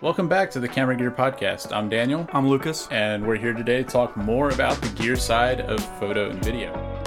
[0.00, 1.72] Welcome back to the Camera Gear Podcast.
[1.74, 2.86] I'm Daniel, I'm Lucas.
[2.92, 6.97] and we're here today to talk more about the gear side of photo and video.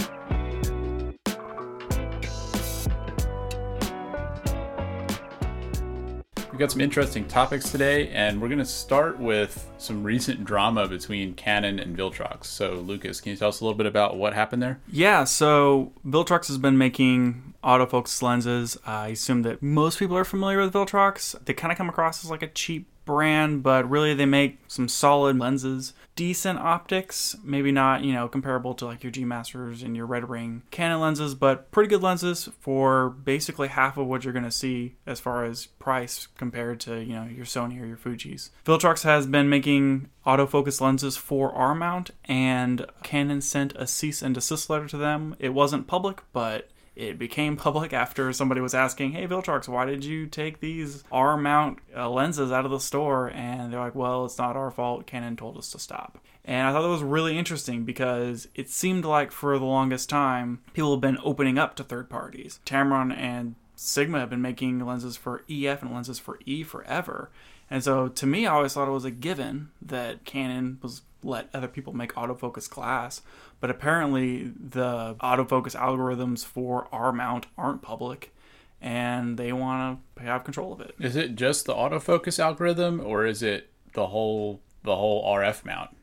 [6.61, 11.33] Got some interesting topics today, and we're going to start with some recent drama between
[11.33, 12.45] Canon and Viltrox.
[12.45, 14.79] So, Lucas, can you tell us a little bit about what happened there?
[14.87, 18.77] Yeah, so Viltrox has been making autofocus lenses.
[18.85, 21.35] I assume that most people are familiar with Viltrox.
[21.45, 24.87] They kind of come across as like a cheap brand, but really they make some
[24.87, 29.95] solid lenses, decent optics, maybe not, you know, comparable to like your G Masters and
[29.95, 34.33] your Red Ring Canon lenses, but pretty good lenses for basically half of what you're
[34.33, 37.97] going to see as far as price compared to, you know, your Sony or your
[37.97, 38.51] Fuji's.
[38.65, 44.35] Viltrox has been making autofocus lenses for R mount and Canon sent a cease and
[44.35, 45.35] desist letter to them.
[45.39, 50.03] It wasn't public, but it became public after somebody was asking, "Hey, Viltrox, why did
[50.03, 54.25] you take these R mount uh, lenses out of the store?" And they're like, "Well,
[54.25, 55.07] it's not our fault.
[55.07, 59.05] Canon told us to stop." And I thought that was really interesting because it seemed
[59.05, 62.59] like for the longest time people have been opening up to third parties.
[62.65, 67.29] Tamron and Sigma have been making lenses for EF and lenses for E forever.
[67.69, 71.49] And so to me, I always thought it was a given that Canon was let
[71.53, 73.21] other people make autofocus glass.
[73.59, 78.33] But apparently, the autofocus algorithms for R mount aren't public,
[78.81, 80.95] and they want to have control of it.
[80.99, 85.95] Is it just the autofocus algorithm, or is it the whole the whole RF mount?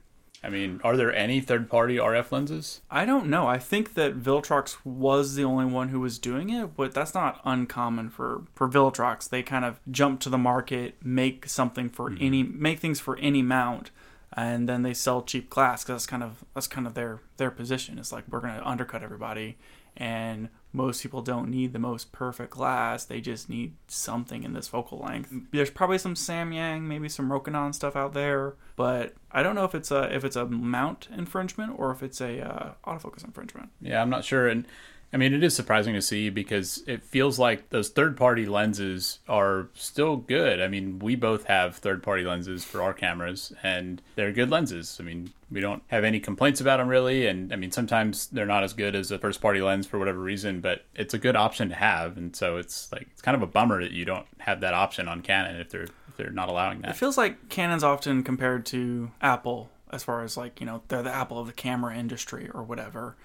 [0.43, 2.81] I mean, are there any third-party RF lenses?
[2.91, 3.49] I don't know.
[3.49, 7.41] I think that Viltrox was the only one who was doing it, but that's not
[7.45, 9.29] uncommon for for Viltrox.
[9.29, 12.19] They kind of jump to the market, make something for hmm.
[12.21, 13.91] any, make things for any mount,
[14.39, 15.83] and then they sell cheap glass.
[15.85, 17.99] Cause that's kind of that's kind of their their position.
[17.99, 19.59] It's like we're gonna undercut everybody,
[19.97, 23.05] and most people don't need the most perfect glass.
[23.05, 25.35] They just need something in this focal length.
[25.51, 29.75] There's probably some Samyang, maybe some Rokinon stuff out there, but I don't know if
[29.75, 33.71] it's a if it's a mount infringement or if it's a uh, autofocus infringement.
[33.81, 34.47] Yeah, I'm not sure.
[34.47, 34.67] And
[35.13, 39.21] I mean, it is surprising to see because it feels like those third party lenses
[39.27, 40.61] are still good.
[40.61, 44.99] I mean, we both have third party lenses for our cameras, and they're good lenses.
[45.01, 47.27] I mean, we don't have any complaints about them really.
[47.27, 50.19] And I mean, sometimes they're not as good as a first party lens for whatever
[50.19, 52.19] reason, but it's a good option to have.
[52.19, 55.09] And so it's like, it's kind of a bummer that you don't have that option
[55.09, 56.91] on Canon if they're, if they're not allowing that.
[56.91, 61.03] It feels like Canon's often compared to Apple as far as like, you know, they're
[61.03, 63.17] the Apple of the camera industry or whatever.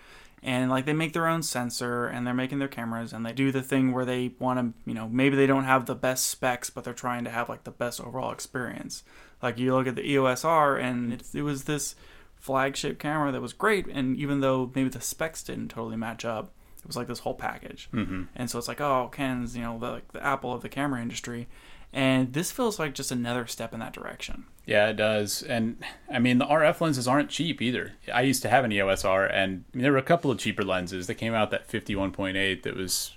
[0.43, 3.51] And like they make their own sensor and they're making their cameras and they do
[3.51, 6.69] the thing where they want to, you know, maybe they don't have the best specs,
[6.69, 9.03] but they're trying to have like the best overall experience.
[9.41, 11.95] Like you look at the EOS R and it, it was this
[12.35, 13.87] flagship camera that was great.
[13.87, 17.35] And even though maybe the specs didn't totally match up, it was like this whole
[17.35, 17.87] package.
[17.93, 18.23] Mm-hmm.
[18.35, 21.01] And so it's like, oh, Ken's you know, the, like the Apple of the camera
[21.01, 21.47] industry.
[21.93, 24.45] And this feels like just another step in that direction.
[24.65, 25.43] Yeah, it does.
[25.43, 27.93] And I mean, the RF lenses aren't cheap either.
[28.11, 30.39] I used to have an EOS R, and I mean, there were a couple of
[30.39, 33.15] cheaper lenses that came out that 51.8 that was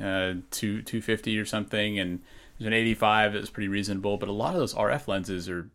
[0.00, 2.20] uh, two 250 or something, and
[2.58, 4.18] there's an 85 that was pretty reasonable.
[4.18, 5.68] But a lot of those RF lenses are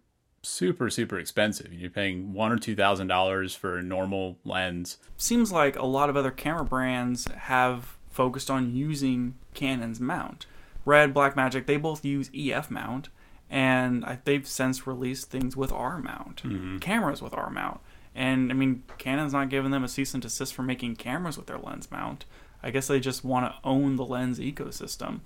[0.44, 1.74] super super expensive.
[1.74, 4.98] You're paying one or two thousand dollars for a normal lens.
[5.18, 10.46] Seems like a lot of other camera brands have focused on using Canon's mount.
[10.88, 13.10] Red, Blackmagic, they both use EF mount,
[13.50, 16.78] and I, they've since released things with R mount, mm-hmm.
[16.78, 17.82] cameras with R mount.
[18.16, 21.48] And I mean, Canon's not giving them a cease and desist for making cameras with
[21.48, 22.24] their lens mount.
[22.64, 25.20] I guess they just want to own the lens ecosystem.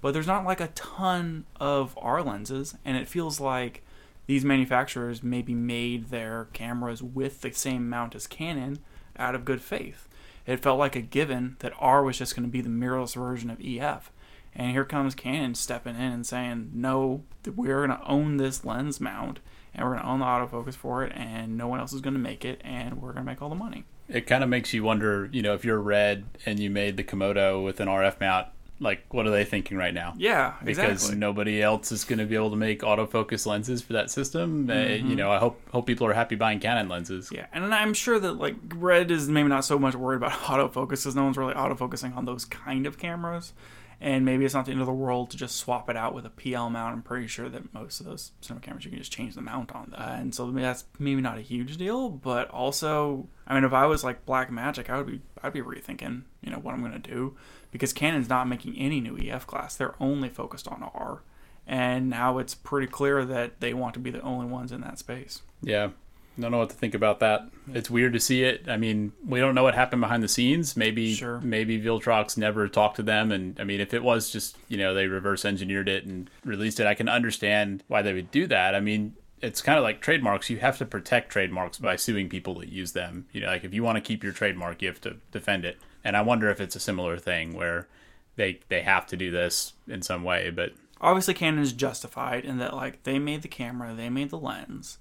[0.00, 3.82] But there's not like a ton of R lenses, and it feels like
[4.26, 8.78] these manufacturers maybe made their cameras with the same mount as Canon
[9.18, 10.08] out of good faith.
[10.46, 13.50] It felt like a given that R was just going to be the mirrorless version
[13.50, 14.12] of EF.
[14.58, 17.22] And here comes Canon stepping in and saying, no,
[17.54, 19.38] we're going to own this lens mount
[19.72, 22.14] and we're going to own the autofocus for it and no one else is going
[22.14, 23.84] to make it and we're going to make all the money.
[24.08, 27.04] It kind of makes you wonder, you know, if you're Red and you made the
[27.04, 28.48] Komodo with an RF mount,
[28.80, 30.14] like what are they thinking right now?
[30.16, 31.18] Yeah, because exactly.
[31.18, 34.68] nobody else is going to be able to make autofocus lenses for that system.
[34.68, 35.10] Uh, Mm-hmm.
[35.10, 37.30] you know, I hope hope people are happy buying Canon lenses.
[37.32, 40.90] Yeah, and I'm sure that like Red is maybe not so much worried about autofocus
[40.90, 43.52] because no one's really autofocusing on those kind of cameras,
[44.00, 46.24] and maybe it's not the end of the world to just swap it out with
[46.24, 46.94] a PL mount.
[46.94, 49.72] I'm pretty sure that most of those cinema cameras you can just change the mount
[49.72, 52.08] on and so that's maybe not a huge deal.
[52.08, 56.22] But also, I mean, if I was like Blackmagic, I would be I'd be rethinking
[56.40, 57.36] you know what I'm gonna do
[57.70, 59.76] because Canon's not making any new EF glass.
[59.76, 61.22] They're only focused on R.
[61.66, 64.98] And now it's pretty clear that they want to be the only ones in that
[64.98, 65.42] space.
[65.60, 65.90] Yeah.
[66.38, 67.48] Don't know what to think about that.
[67.72, 68.68] It's weird to see it.
[68.68, 70.76] I mean, we don't know what happened behind the scenes.
[70.76, 71.40] Maybe Sure.
[71.40, 74.94] maybe Viltrox never talked to them and I mean if it was just, you know,
[74.94, 78.74] they reverse engineered it and released it, I can understand why they would do that.
[78.74, 80.50] I mean, it's kind of like trademarks.
[80.50, 83.26] You have to protect trademarks by suing people that use them.
[83.32, 85.78] You know, like if you want to keep your trademark, you have to defend it.
[86.04, 87.88] And I wonder if it's a similar thing where
[88.36, 92.58] they they have to do this in some way, but obviously Canon is justified in
[92.58, 94.98] that like they made the camera, they made the lens,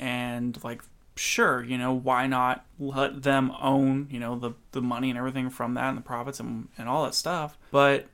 [0.00, 0.82] and like
[1.14, 5.50] sure, you know, why not let them own, you know, the the money and everything
[5.50, 7.58] from that and the profits and, and all that stuff.
[7.70, 8.06] But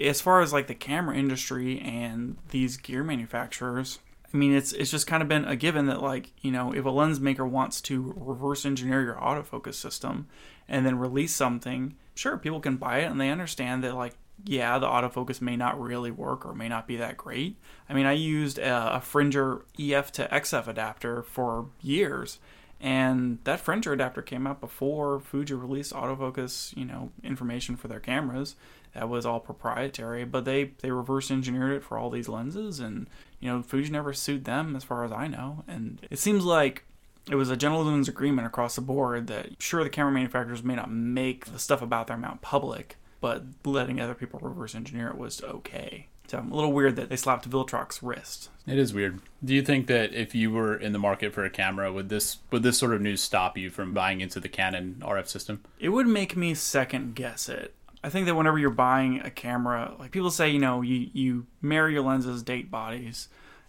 [0.00, 3.98] as far as like the camera industry and these gear manufacturers,
[4.32, 6.84] I mean it's it's just kind of been a given that like, you know, if
[6.84, 10.26] a lens maker wants to reverse engineer your autofocus system
[10.66, 14.78] and then release something, sure, people can buy it and they understand that like yeah,
[14.78, 17.56] the autofocus may not really work or may not be that great.
[17.88, 22.38] I mean, I used a, a Fringer EF to XF adapter for years,
[22.80, 28.00] and that Fringer adapter came out before Fuji released autofocus, you know, information for their
[28.00, 28.56] cameras.
[28.92, 33.08] That was all proprietary, but they they reverse engineered it for all these lenses, and
[33.40, 35.64] you know, Fuji never sued them as far as I know.
[35.66, 36.84] And it seems like
[37.30, 40.90] it was a gentleman's agreement across the board that sure the camera manufacturers may not
[40.90, 45.42] make the stuff about their mount public, but letting other people reverse engineer it was
[45.42, 46.08] okay.
[46.26, 48.50] So I'm a little weird that they slapped Viltrox's wrist.
[48.66, 49.22] It is weird.
[49.42, 52.40] Do you think that if you were in the market for a camera, would this
[52.50, 55.62] would this sort of news stop you from buying into the Canon RF system?
[55.80, 57.74] It would make me second guess it.
[58.02, 61.46] I think that whenever you're buying a camera, like people say, you know, you, you
[61.62, 63.28] marry your lenses, date bodies,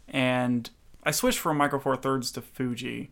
[0.10, 0.70] and
[1.02, 3.10] I switched from Micro Four Thirds to Fuji,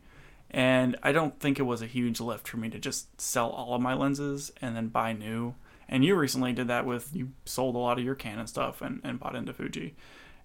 [0.52, 3.76] and I don't think it was a huge lift for me to just sell all
[3.76, 5.56] of my lenses and then buy new.
[5.90, 9.02] And you recently did that with you sold a lot of your Canon stuff and,
[9.04, 9.96] and bought into Fuji.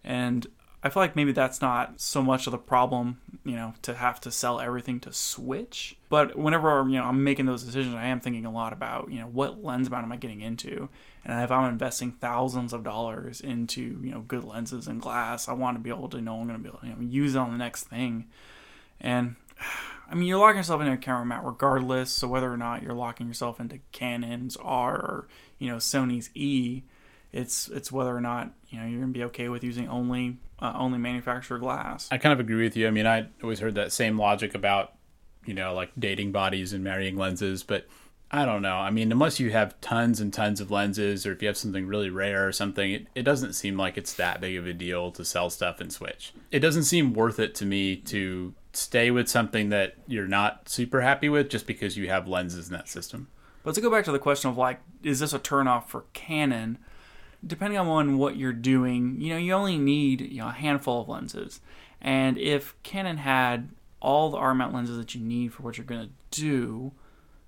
[0.04, 0.46] And
[0.80, 4.20] I feel like maybe that's not so much of the problem, you know, to have
[4.20, 5.96] to sell everything to switch.
[6.08, 9.18] But whenever you know I'm making those decisions, I am thinking a lot about you
[9.18, 10.88] know what lens mount am I getting into,
[11.24, 15.52] and if I'm investing thousands of dollars into you know good lenses and glass, I
[15.52, 17.34] want to be able to know I'm going to be able to you know, use
[17.34, 18.28] it on the next thing.
[19.00, 19.34] And
[20.10, 22.10] I mean, you're locking yourself into a camera mount regardless.
[22.10, 25.28] So whether or not you're locking yourself into Canon's R or
[25.58, 26.82] you know Sony's E,
[27.32, 30.72] it's it's whether or not you know you're gonna be okay with using only uh,
[30.76, 32.08] only manufacturer glass.
[32.10, 32.88] I kind of agree with you.
[32.88, 34.94] I mean, I always heard that same logic about
[35.44, 37.86] you know like dating bodies and marrying lenses, but
[38.30, 38.76] I don't know.
[38.76, 41.86] I mean, unless you have tons and tons of lenses, or if you have something
[41.86, 45.10] really rare or something, it, it doesn't seem like it's that big of a deal
[45.12, 46.34] to sell stuff and switch.
[46.50, 51.00] It doesn't seem worth it to me to stay with something that you're not super
[51.00, 53.28] happy with just because you have lenses in that system.
[53.62, 56.78] But to go back to the question of like, is this a turnoff for Canon?
[57.46, 61.08] Depending on what you're doing, you know, you only need you know a handful of
[61.08, 61.60] lenses,
[62.00, 63.68] and if Canon had
[64.00, 66.92] all the R mount lenses that you need for what you're gonna do,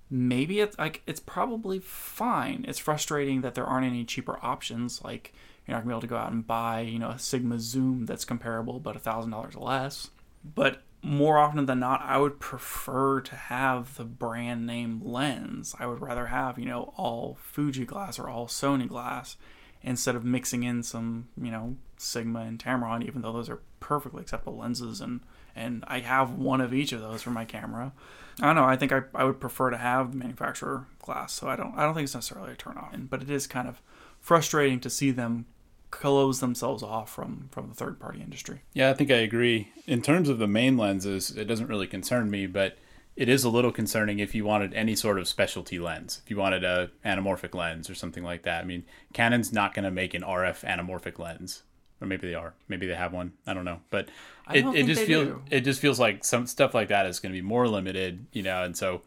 [0.09, 2.65] maybe it's like it's probably fine.
[2.67, 5.03] It's frustrating that there aren't any cheaper options.
[5.03, 5.33] Like
[5.65, 8.05] you're not gonna be able to go out and buy you know a Sigma Zoom
[8.05, 10.09] that's comparable but a thousand dollars less.
[10.43, 15.75] But more often than not, I would prefer to have the brand name lens.
[15.79, 19.37] I would rather have, you know, all Fuji glass or all Sony glass
[19.81, 24.21] instead of mixing in some, you know, Sigma and Tamron, even though those are perfectly
[24.21, 25.21] acceptable lenses and
[25.53, 27.91] and I have one of each of those for my camera.
[28.39, 31.49] I don't know, I think I, I would prefer to have the manufacturer glass, so
[31.49, 32.95] I don't I don't think it's necessarily a turn off.
[32.95, 33.81] But it is kind of
[34.19, 35.45] frustrating to see them
[35.91, 38.61] close themselves off from from the third party industry.
[38.73, 39.71] Yeah, I think I agree.
[39.85, 42.77] In terms of the main lenses, it doesn't really concern me, but
[43.15, 46.21] it is a little concerning if you wanted any sort of specialty lens.
[46.23, 48.63] If you wanted a anamorphic lens or something like that.
[48.63, 51.63] I mean, Canon's not going to make an RF anamorphic lens.
[51.99, 52.55] Or maybe they are.
[52.67, 53.33] Maybe they have one.
[53.45, 53.81] I don't know.
[53.91, 54.09] But
[54.47, 55.41] I it, it just feels do.
[55.51, 58.41] it just feels like some stuff like that is going to be more limited, you
[58.41, 59.03] know, and so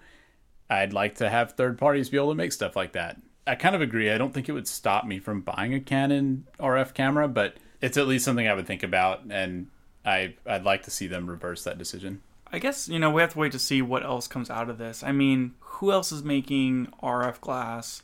[0.70, 3.20] I'd like to have third parties be able to make stuff like that.
[3.46, 4.10] I kind of agree.
[4.10, 7.96] I don't think it would stop me from buying a Canon RF camera, but it's
[7.96, 9.68] at least something I would think about, and
[10.04, 12.22] I I'd like to see them reverse that decision.
[12.52, 14.78] I guess you know we have to wait to see what else comes out of
[14.78, 15.02] this.
[15.02, 18.02] I mean, who else is making RF glass,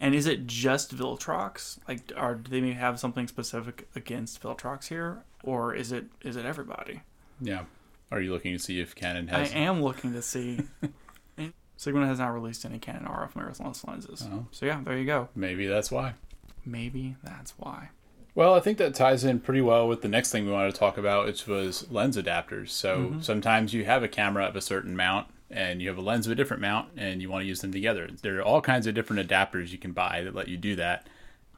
[0.00, 1.78] and is it just Viltrox?
[1.88, 6.36] Like, are do they maybe have something specific against Viltrox here, or is it is
[6.36, 7.02] it everybody?
[7.40, 7.64] Yeah.
[8.10, 9.52] Are you looking to see if Canon has?
[9.52, 10.60] I am looking to see.
[11.76, 14.46] Sigma has not released any Canon RF mirrorless lenses, Oh.
[14.50, 15.28] so yeah, there you go.
[15.34, 16.14] Maybe that's why.
[16.64, 17.90] Maybe that's why.
[18.34, 20.78] Well, I think that ties in pretty well with the next thing we wanted to
[20.78, 22.70] talk about, which was lens adapters.
[22.70, 23.20] So mm-hmm.
[23.20, 26.32] sometimes you have a camera of a certain mount and you have a lens of
[26.32, 28.08] a different mount and you want to use them together.
[28.22, 31.08] There are all kinds of different adapters you can buy that let you do that.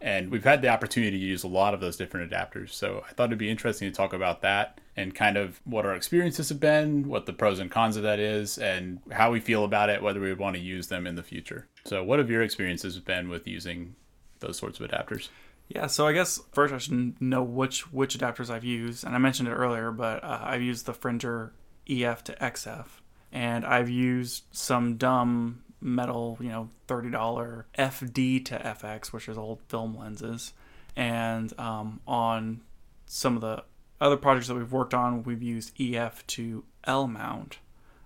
[0.00, 2.71] And we've had the opportunity to use a lot of those different adapters.
[2.73, 5.94] So I thought it'd be interesting to talk about that and kind of what our
[5.94, 9.64] experiences have been, what the pros and cons of that is, and how we feel
[9.64, 11.68] about it, whether we would want to use them in the future.
[11.84, 13.96] So, what have your experiences been with using
[14.40, 15.28] those sorts of adapters?
[15.68, 19.18] Yeah, so I guess first I should know which which adapters I've used, and I
[19.18, 21.52] mentioned it earlier, but uh, I've used the Fringer
[21.88, 22.86] EF to XF,
[23.32, 29.38] and I've used some dumb metal, you know, thirty dollar FD to FX, which is
[29.38, 30.52] old film lenses,
[30.96, 32.60] and um, on
[33.06, 33.64] some of the
[34.00, 37.58] other projects that we've worked on, we've used EF to L mount,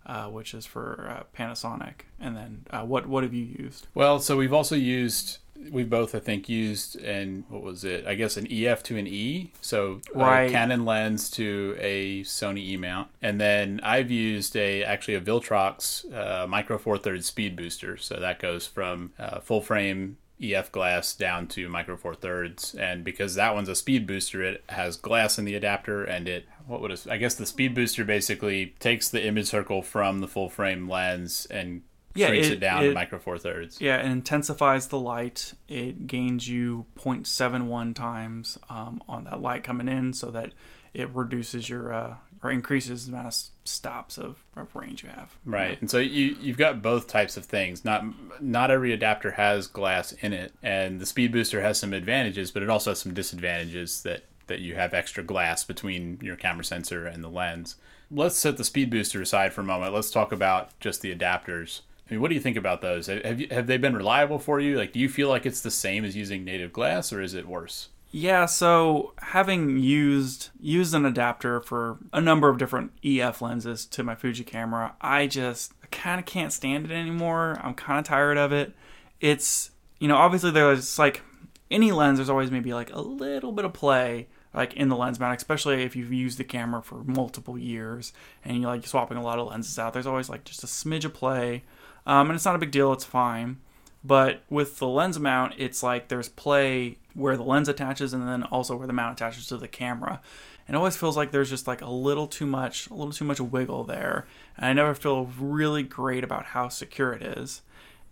[0.06, 2.02] uh, which is for uh, Panasonic.
[2.20, 3.86] And then uh, what what have you used?
[3.94, 5.38] Well, so we've also used
[5.72, 8.06] we've both I think used and what was it?
[8.06, 10.44] I guess an EF to an E, so Right.
[10.44, 15.20] a Canon lens to a Sony E mount, and then I've used a actually a
[15.20, 20.18] Viltrox uh, Micro Four Thirds speed booster, so that goes from uh, full frame.
[20.40, 24.62] EF glass down to micro four thirds, and because that one's a speed booster, it
[24.68, 28.04] has glass in the adapter, and it what would it, I guess the speed booster
[28.04, 31.82] basically takes the image circle from the full frame lens and
[32.14, 33.80] Yeah, shrinks it, it- down to micro four thirds.
[33.80, 35.54] Yeah, it intensifies the light.
[35.66, 40.52] It gains you 0.71 times um, on that light coming in, so that
[40.94, 45.36] it reduces your uh, or increases the amount of stops of, of range you have.
[45.44, 47.84] Right, and so you you've got both types of things.
[47.84, 48.04] Not
[48.40, 52.62] not every adapter has glass in it, and the speed booster has some advantages, but
[52.62, 57.06] it also has some disadvantages that that you have extra glass between your camera sensor
[57.06, 57.76] and the lens.
[58.10, 59.94] Let's set the speed booster aside for a moment.
[59.94, 61.82] Let's talk about just the adapters.
[62.08, 63.08] I mean, what do you think about those?
[63.08, 64.78] Have you, have they been reliable for you?
[64.78, 67.46] Like, do you feel like it's the same as using native glass, or is it
[67.46, 67.90] worse?
[68.10, 74.02] Yeah, so having used used an adapter for a number of different EF lenses to
[74.02, 77.60] my Fuji camera, I just kind of can't stand it anymore.
[77.62, 78.74] I'm kind of tired of it.
[79.20, 81.22] It's you know obviously there's like
[81.70, 85.20] any lens, there's always maybe like a little bit of play like in the lens
[85.20, 89.22] mount, especially if you've used the camera for multiple years and you're like swapping a
[89.22, 89.92] lot of lenses out.
[89.92, 91.64] There's always like just a smidge of play,
[92.06, 92.92] um, and it's not a big deal.
[92.94, 93.58] It's fine.
[94.04, 98.44] But with the lens mount, it's like there's play where the lens attaches and then
[98.44, 100.20] also where the mount attaches to the camera.
[100.66, 103.24] And it always feels like there's just like a little too much, a little too
[103.24, 104.26] much wiggle there.
[104.56, 107.62] And I never feel really great about how secure it is.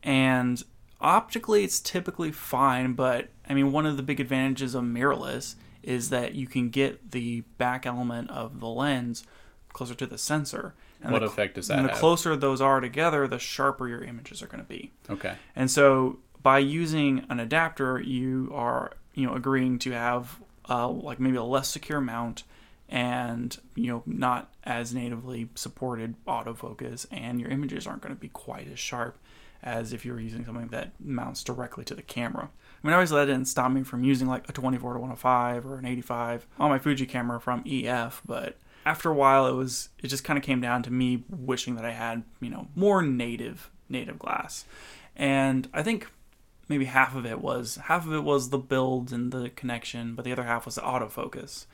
[0.03, 0.63] And
[1.01, 6.11] optically, it's typically fine, but I mean, one of the big advantages of mirrorless is
[6.11, 9.25] that you can get the back element of the lens
[9.73, 10.75] closer to the sensor.
[11.03, 12.01] And What the, effect does that And the have?
[12.01, 14.93] closer those are together, the sharper your images are going to be.
[15.11, 15.35] Okay.
[15.55, 21.21] And so by using an adapter, you are you know agreeing to have uh, like
[21.21, 22.43] maybe a less secure mount
[22.89, 28.29] and you know not as natively supported autofocus, and your images aren't going to be
[28.29, 29.19] quite as sharp
[29.63, 32.49] as if you were using something that mounts directly to the camera.
[32.83, 35.79] I mean, obviously that didn't stop me from using like a 24 to 105 or
[35.79, 40.07] an 85 on my Fuji camera from EF, but after a while it was it
[40.07, 43.71] just kind of came down to me wishing that I had, you know, more native
[43.89, 44.65] native glass.
[45.17, 46.09] And I think
[46.69, 50.25] maybe half of it was half of it was the build and the connection, but
[50.25, 51.67] the other half was the autofocus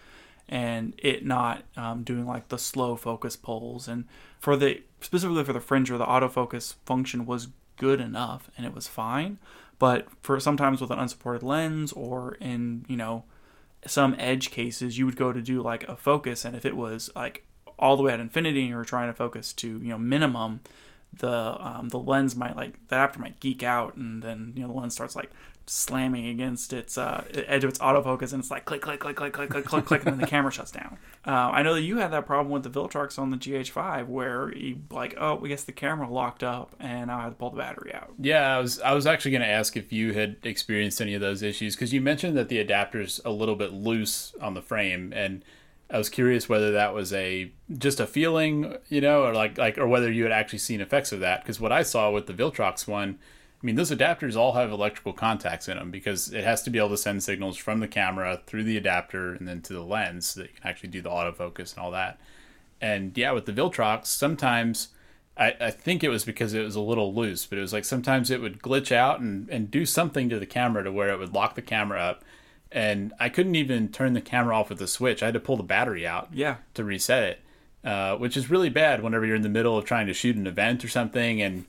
[0.48, 3.86] and it not um, doing like the slow focus pulls.
[3.86, 4.06] And
[4.40, 8.88] for the specifically for the Fringer, the autofocus function was good enough and it was
[8.88, 9.38] fine.
[9.78, 13.24] But for sometimes with an unsupported lens or in you know
[13.86, 17.10] some edge cases, you would go to do like a focus, and if it was
[17.14, 17.44] like
[17.78, 20.60] all the way at infinity and you were trying to focus to you know minimum,
[21.12, 24.68] the um, the lens might like the adapter might geek out, and then you know
[24.68, 25.30] the lens starts like
[25.66, 29.32] slamming against its uh, edge of its autofocus, and it's like click click click click
[29.32, 30.98] click click click click, and then the camera shuts down.
[31.26, 34.54] Uh, I know that you had that problem with the Viltrox on the GH5, where
[34.56, 37.58] you like oh we guess the camera locked up, and I had to pull the
[37.58, 38.12] battery out.
[38.18, 41.20] Yeah, I was I was actually going to ask if you had experienced any of
[41.20, 45.12] those issues because you mentioned that the adapter's a little bit loose on the frame,
[45.14, 45.44] and
[45.92, 49.76] I was curious whether that was a just a feeling, you know, or like like
[49.76, 51.42] or whether you had actually seen effects of that.
[51.42, 53.18] Because what I saw with the Viltrox one,
[53.62, 56.78] I mean, those adapters all have electrical contacts in them because it has to be
[56.78, 60.26] able to send signals from the camera through the adapter and then to the lens
[60.26, 62.18] so that you can actually do the autofocus and all that.
[62.80, 64.88] And yeah, with the Viltrox, sometimes
[65.36, 67.84] I, I think it was because it was a little loose, but it was like
[67.84, 71.18] sometimes it would glitch out and, and do something to the camera to where it
[71.20, 72.24] would lock the camera up.
[72.72, 75.22] And I couldn't even turn the camera off with the switch.
[75.22, 77.40] I had to pull the battery out Yeah, to reset it,
[77.84, 80.48] uh, which is really bad whenever you're in the middle of trying to shoot an
[80.48, 81.66] event or something and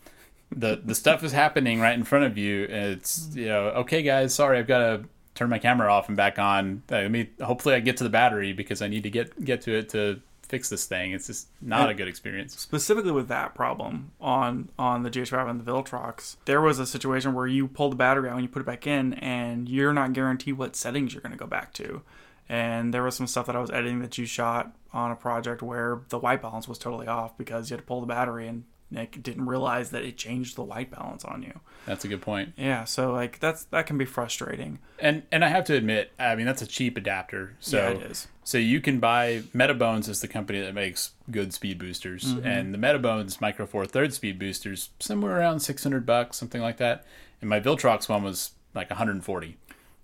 [0.52, 2.64] the the stuff is happening right in front of you.
[2.64, 3.40] It's mm-hmm.
[3.40, 5.04] you know okay guys, sorry I've got to
[5.36, 6.84] turn my camera off and back on.
[6.92, 9.62] Uh, I mean hopefully I get to the battery because I need to get get
[9.62, 10.22] to it to
[10.54, 11.14] fix this thing.
[11.14, 12.60] It's just not a good experience.
[12.60, 17.34] specifically with that problem on on the GH5 and the Viltrox, there was a situation
[17.34, 20.14] where you pull the battery out and you put it back in, and you're not
[20.14, 22.04] guaranteed what settings you're going to go back to.
[22.48, 25.64] And there was some stuff that I was editing that you shot on a project
[25.64, 28.66] where the white balance was totally off because you had to pull the battery and
[28.94, 31.60] Nick didn't realize that it changed the white balance on you.
[31.86, 32.54] That's a good point.
[32.56, 34.80] Yeah, so like that's that can be frustrating.
[35.00, 37.56] And and I have to admit, I mean that's a cheap adapter.
[37.60, 38.28] So yeah, it is.
[38.46, 42.48] So you can buy Metabones is the company that makes good speed boosters, Mm-hmm.
[42.48, 46.78] and the Metabones Micro Four Third speed boosters somewhere around six hundred bucks, something like
[46.78, 47.06] that.
[47.42, 49.58] And my Viltrox one was like one hundred and forty.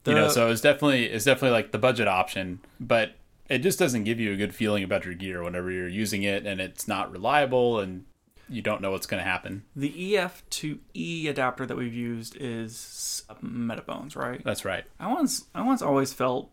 [0.05, 3.11] You know, so it's definitely it's definitely like the budget option, but
[3.47, 6.47] it just doesn't give you a good feeling about your gear whenever you're using it,
[6.47, 8.05] and it's not reliable, and
[8.49, 9.63] you don't know what's going to happen.
[9.75, 14.43] The EF to E adapter that we've used is Metabones, right?
[14.43, 14.85] That's right.
[14.99, 16.49] I once I once always felt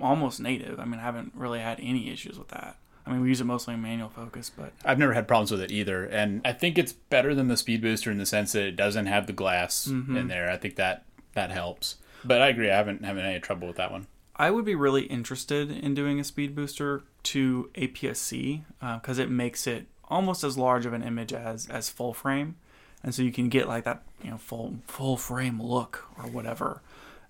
[0.00, 0.78] almost native.
[0.78, 2.76] I mean, I haven't really had any issues with that.
[3.06, 5.62] I mean, we use it mostly in manual focus, but I've never had problems with
[5.62, 8.66] it either, and I think it's better than the Speed Booster in the sense that
[8.66, 10.14] it doesn't have the glass mm-hmm.
[10.14, 10.50] in there.
[10.50, 11.96] I think that that helps.
[12.22, 14.08] But I agree, I haven't haven't any trouble with that one.
[14.36, 19.30] I would be really interested in doing a speed booster to APS-C because uh, it
[19.30, 22.56] makes it almost as large of an image as as full frame,
[23.02, 26.82] and so you can get like that you know full full frame look or whatever.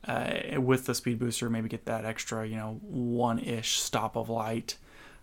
[0.06, 4.28] Uh, with the speed booster, maybe get that extra you know one ish stop of
[4.28, 4.76] light.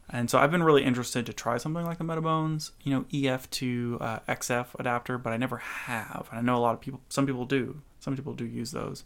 [0.08, 3.50] And so I've been really interested to try something like the Metabones, you know, EF
[3.50, 6.28] to uh, XF adapter, but I never have.
[6.30, 7.82] And I know a lot of people, some people do.
[8.00, 9.04] Some people do use those.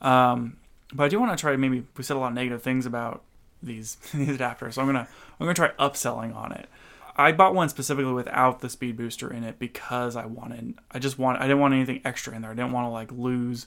[0.00, 0.56] Um,
[0.92, 1.54] but I do want to try.
[1.56, 3.22] Maybe we said a lot of negative things about
[3.62, 6.68] these these adapters, so I'm gonna I'm gonna try upselling on it.
[7.16, 10.74] I bought one specifically without the speed booster in it because I wanted.
[10.90, 11.40] I just want.
[11.40, 12.50] I didn't want anything extra in there.
[12.50, 13.66] I didn't want to like lose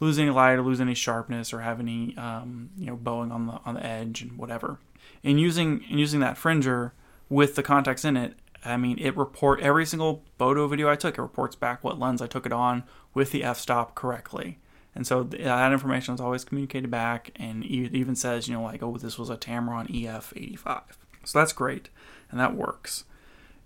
[0.00, 3.46] lose any light or lose any sharpness or have any um, you know bowing on
[3.46, 4.78] the on the edge and whatever.
[5.24, 6.92] And using and using that fringer
[7.28, 8.34] with the contacts in it,
[8.64, 11.16] I mean it report every single photo video I took.
[11.16, 12.84] It reports back what lens I took it on
[13.14, 14.58] with the f stop correctly.
[14.94, 18.98] And so that information is always communicated back, and even says, you know, like, oh,
[18.98, 20.82] this was a Tamron EF85.
[21.24, 21.88] So that's great,
[22.32, 23.04] and that works.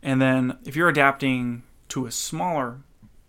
[0.03, 2.81] And then if you're adapting to a smaller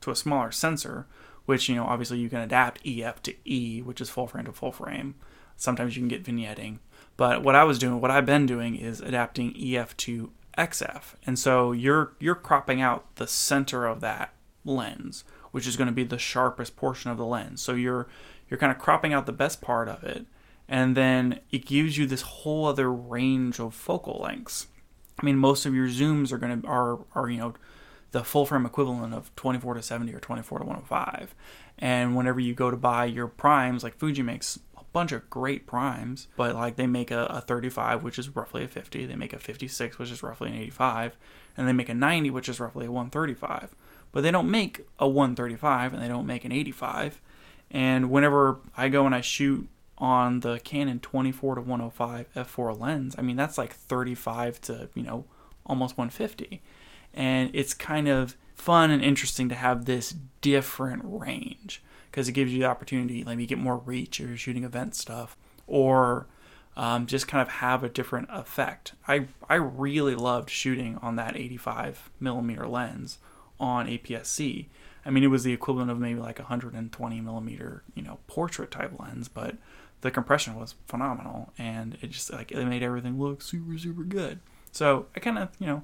[0.02, 1.08] to a smaller sensor,
[1.46, 4.52] which you know obviously you can adapt EF to E, which is full frame to
[4.52, 5.16] full frame.
[5.56, 6.80] Sometimes you can get vignetting,
[7.16, 11.40] but what I was doing, what I've been doing, is adapting EF to XF, and
[11.40, 14.34] so you're you're cropping out the center of that
[14.66, 17.62] lens, which is going to be the sharpest portion of the lens.
[17.62, 18.08] So you're
[18.50, 20.26] you're kind of cropping out the best part of it,
[20.68, 24.68] and then it gives you this whole other range of focal lengths.
[25.20, 27.54] I mean, most of your zooms are going to are are you know
[28.12, 31.36] the full frame equivalent of 24 to 70 or 24 to 105.
[31.80, 35.68] And whenever you go to buy your primes, like Fuji makes a bunch of great
[35.68, 39.06] primes, but like they make a, a 35, which is roughly a 50.
[39.06, 41.18] They make a 56, which is roughly an 85,
[41.58, 43.76] and they make a 90, which is roughly a 135.
[44.12, 47.22] But they don't make a 135 and they don't make an 85.
[47.70, 53.16] And whenever I go and I shoot on the Canon 24 to 105 f4 lens,
[53.18, 55.26] I mean that's like 35 to you know
[55.66, 56.62] almost 150
[57.14, 62.54] and it's kind of fun and interesting to have this different range because it gives
[62.54, 65.36] you the opportunity like you get more reach if you're shooting event stuff
[65.68, 66.28] or
[66.78, 68.94] um, just kind of have a different effect.
[69.08, 73.18] I i really loved shooting on that 85 millimeter lens
[73.60, 74.70] on aps-c
[75.04, 78.70] i mean it was the equivalent of maybe like a 120 millimeter you know portrait
[78.70, 79.56] type lens but
[80.02, 84.40] the compression was phenomenal and it just like it made everything look super super good
[84.72, 85.84] so i kind of you know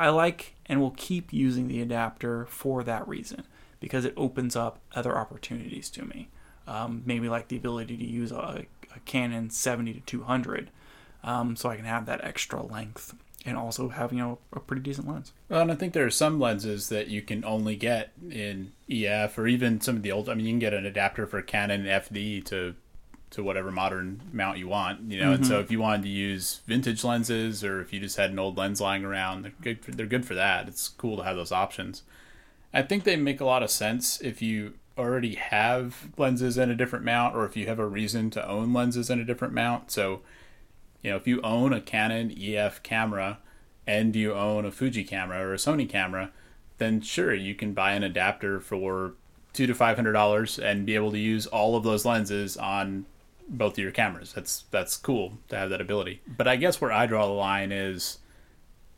[0.00, 3.44] I like and will keep using the adapter for that reason
[3.80, 6.30] because it opens up other opportunities to me.
[6.66, 10.70] Um, maybe like the ability to use a, a Canon 70 to 200,
[11.22, 14.82] um, so I can have that extra length and also have you know a pretty
[14.82, 15.32] decent lens.
[15.50, 19.36] Well, and I think there are some lenses that you can only get in EF
[19.36, 20.30] or even some of the old.
[20.30, 22.74] I mean, you can get an adapter for Canon FD to
[23.30, 25.32] to whatever modern mount you want, you know.
[25.32, 25.62] And so mm-hmm.
[25.62, 28.80] if you wanted to use vintage lenses or if you just had an old lens
[28.80, 29.84] lying around, they're good.
[29.84, 30.68] For, they're good for that.
[30.68, 32.02] It's cool to have those options.
[32.74, 36.74] I think they make a lot of sense if you already have lenses in a
[36.74, 39.90] different mount or if you have a reason to own lenses in a different mount.
[39.90, 40.20] So,
[41.02, 43.38] you know, if you own a Canon EF camera
[43.86, 46.32] and you own a Fuji camera or a Sony camera,
[46.78, 49.14] then sure, you can buy an adapter for
[49.52, 53.06] two to five hundred dollars and be able to use all of those lenses on
[53.50, 54.32] both of your cameras.
[54.32, 56.22] That's that's cool to have that ability.
[56.26, 58.18] But I guess where I draw the line is,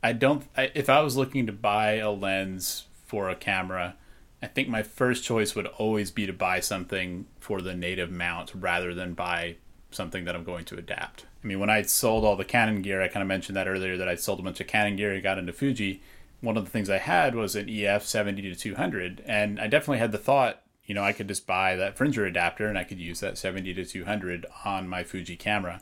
[0.01, 0.45] I don't.
[0.55, 3.95] I, if I was looking to buy a lens for a camera,
[4.41, 8.51] I think my first choice would always be to buy something for the native mount
[8.55, 9.57] rather than buy
[9.91, 11.25] something that I'm going to adapt.
[11.43, 13.97] I mean, when I sold all the Canon gear, I kind of mentioned that earlier
[13.97, 15.15] that I sold a bunch of Canon gear.
[15.15, 16.01] I got into Fuji.
[16.41, 19.99] One of the things I had was an EF 70 to 200, and I definitely
[19.99, 22.99] had the thought, you know, I could just buy that Fringer adapter and I could
[22.99, 25.81] use that 70 to 200 on my Fuji camera.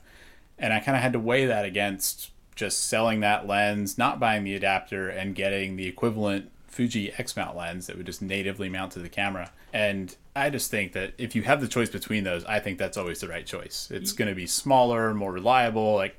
[0.59, 4.43] And I kind of had to weigh that against just selling that lens, not buying
[4.43, 8.91] the adapter, and getting the equivalent Fuji X mount lens that would just natively mount
[8.93, 9.51] to the camera.
[9.73, 12.97] And I just think that if you have the choice between those, I think that's
[12.97, 13.89] always the right choice.
[13.91, 14.17] It's mm-hmm.
[14.17, 15.95] going to be smaller, more reliable.
[15.95, 16.17] Like,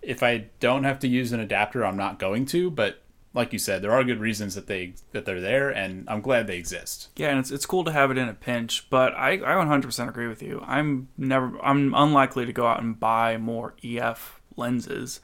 [0.00, 2.70] if I don't have to use an adapter, I'm not going to.
[2.70, 3.01] But
[3.34, 6.46] like you said, there are good reasons that they that they're there, and I'm glad
[6.46, 7.08] they exist.
[7.16, 8.88] Yeah, and it's it's cool to have it in a pinch.
[8.90, 10.62] But I I 100% agree with you.
[10.66, 15.20] I'm never I'm unlikely to go out and buy more EF lenses.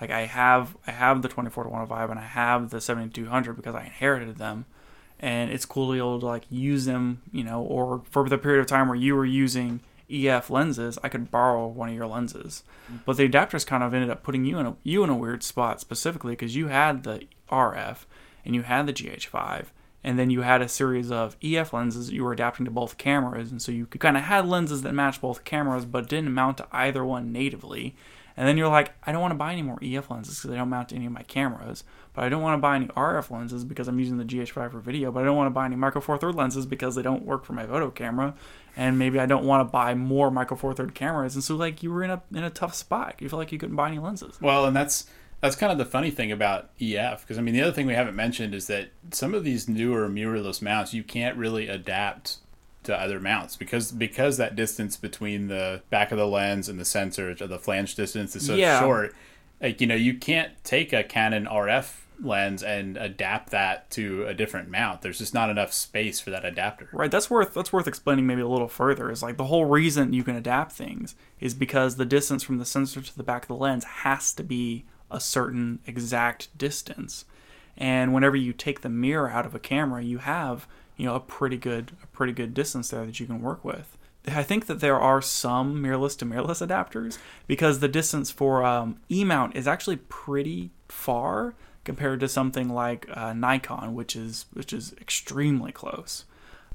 [0.00, 3.74] Like I have I have the 24 to 105 and I have the 7200 because
[3.74, 4.64] I inherited them.
[5.18, 8.38] And it's cool to be able to like use them, you know, or for the
[8.38, 12.06] period of time where you were using EF lenses, I could borrow one of your
[12.06, 12.64] lenses.
[12.86, 13.02] Mm-hmm.
[13.04, 15.42] But the adapters kind of ended up putting you in a you in a weird
[15.42, 18.06] spot specifically because you had the RF
[18.44, 19.66] and you had the GH5
[20.02, 22.98] and then you had a series of EF lenses that you were adapting to both
[22.98, 26.58] cameras and so you kind of had lenses that matched both cameras but didn't mount
[26.58, 27.94] to either one natively
[28.40, 30.56] and then you're like, I don't want to buy any more EF lenses because they
[30.56, 31.84] don't mount to any of my cameras.
[32.14, 34.80] But I don't want to buy any RF lenses because I'm using the GH5 for
[34.80, 35.12] video.
[35.12, 37.44] But I don't want to buy any Micro Four Third lenses because they don't work
[37.44, 38.34] for my photo camera.
[38.76, 41.34] And maybe I don't want to buy more Micro Four Third cameras.
[41.34, 43.16] And so like you were in a in a tough spot.
[43.18, 44.40] You feel like you couldn't buy any lenses.
[44.40, 45.04] Well, and that's
[45.40, 47.94] that's kind of the funny thing about EF because I mean the other thing we
[47.94, 52.36] haven't mentioned is that some of these newer mirrorless mounts you can't really adapt
[52.84, 56.84] to other mounts because because that distance between the back of the lens and the
[56.84, 58.80] sensor or the flange distance is so Yeah.
[58.80, 59.14] short
[59.60, 64.34] like you know you can't take a Canon RF lens and adapt that to a
[64.34, 67.88] different mount there's just not enough space for that adapter Right, that's worth that's worth
[67.88, 69.10] explaining maybe a little further.
[69.10, 72.66] Is like the whole reason you can adapt things is because the distance from the
[72.66, 77.24] sensor to the back of the lens has to be a certain exact distance.
[77.76, 81.20] And whenever you take the mirror out of a camera, you have, you know, a
[81.20, 83.96] pretty good a pretty good distance there that you can work with.
[84.26, 89.00] I think that there are some mirrorless to mirrorless adapters because the distance for um,
[89.10, 94.72] E mount is actually pretty far compared to something like uh, Nikon, which is which
[94.72, 96.26] is extremely close.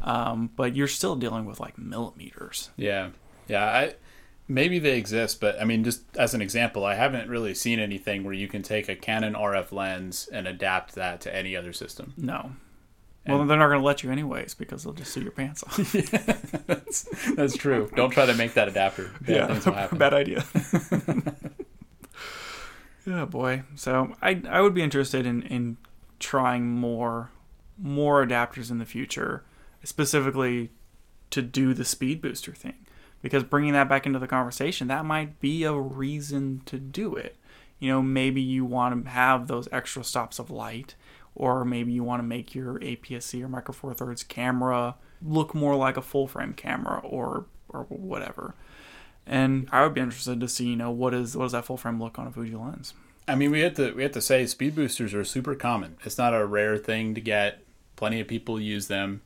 [0.02, 2.72] Um, but you're still dealing with like millimeters.
[2.78, 3.10] Yeah,
[3.48, 3.66] yeah.
[3.66, 3.96] I
[4.48, 8.24] maybe they exist, but I mean, just as an example, I haven't really seen anything
[8.24, 12.14] where you can take a Canon RF lens and adapt that to any other system.
[12.18, 12.52] No.
[13.28, 15.78] Well, they're not going to let you anyways because they'll just sue your pants off.
[16.68, 17.90] that's, that's true.
[17.96, 19.10] Don't try to make that adapter.
[19.22, 19.98] Bad happen.
[19.98, 20.46] bad idea.
[23.08, 23.64] yeah, boy.
[23.76, 25.78] So I I would be interested in in
[26.20, 27.32] trying more
[27.80, 29.44] more adapters in the future,
[29.84, 30.70] specifically
[31.32, 32.85] to do the speed booster thing,
[33.26, 37.36] because bringing that back into the conversation that might be a reason to do it.
[37.80, 40.94] You know, maybe you want to have those extra stops of light,
[41.34, 45.76] or maybe you want to make your APS-C or Micro Four Thirds camera look more
[45.76, 48.54] like a full frame camera, or or whatever.
[49.26, 51.78] And I would be interested to see, you know, what is what does that full
[51.78, 52.94] frame look on a Fuji lens?
[53.28, 55.98] I mean, we have to we have to say speed boosters are super common.
[56.04, 57.64] It's not a rare thing to get.
[57.96, 59.24] Plenty of people use them.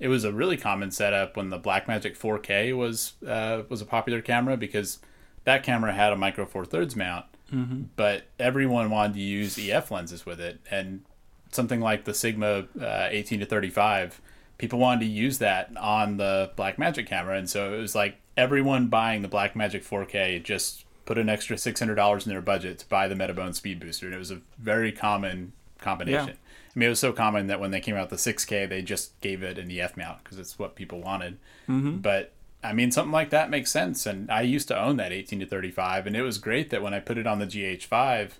[0.00, 4.20] It was a really common setup when the Blackmagic 4K was uh, was a popular
[4.22, 4.98] camera because
[5.44, 7.84] that camera had a micro four thirds mount, Mm-hmm.
[7.96, 11.02] but everyone wanted to use EF lenses with it, and
[11.50, 14.20] something like the Sigma uh, 18 to 35,
[14.58, 18.88] people wanted to use that on the Blackmagic camera, and so it was like everyone
[18.88, 22.86] buying the Blackmagic 4K just put an extra six hundred dollars in their budget to
[22.86, 26.28] buy the Metabone Speed Booster, and it was a very common combination.
[26.28, 26.34] Yeah.
[26.74, 29.18] I mean, it was so common that when they came out the 6K, they just
[29.20, 31.38] gave it an EF mount because it's what people wanted.
[31.68, 31.96] Mm-hmm.
[31.98, 34.06] But I mean, something like that makes sense.
[34.06, 36.94] And I used to own that 18 to 35, and it was great that when
[36.94, 38.32] I put it on the GH5,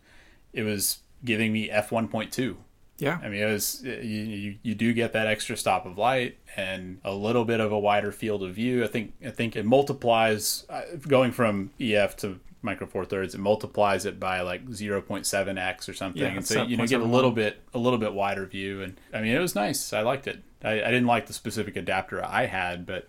[0.53, 2.57] it was giving me f1.2.
[2.99, 6.37] Yeah, I mean, it was you, you, you do get that extra stop of light
[6.57, 8.83] and a little bit of a wider field of view.
[8.83, 13.35] I think I think it multiplies uh, going from EF to micro four thirds.
[13.35, 17.05] It multiplies it by like 0.7x or something, Yeah, and so you know get a
[17.05, 18.83] little bit a little bit wider view.
[18.83, 19.93] And I mean, it was nice.
[19.93, 20.43] I liked it.
[20.63, 23.09] I, I didn't like the specific adapter I had, but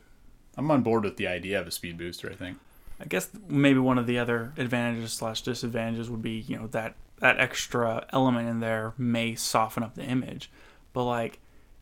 [0.57, 2.29] I'm on board with the idea of a speed booster.
[2.29, 2.57] I think.
[3.01, 6.95] I guess maybe one of the other advantages slash disadvantages would be, you know, that
[7.19, 10.49] that extra element in there may soften up the image,
[10.93, 11.39] but like.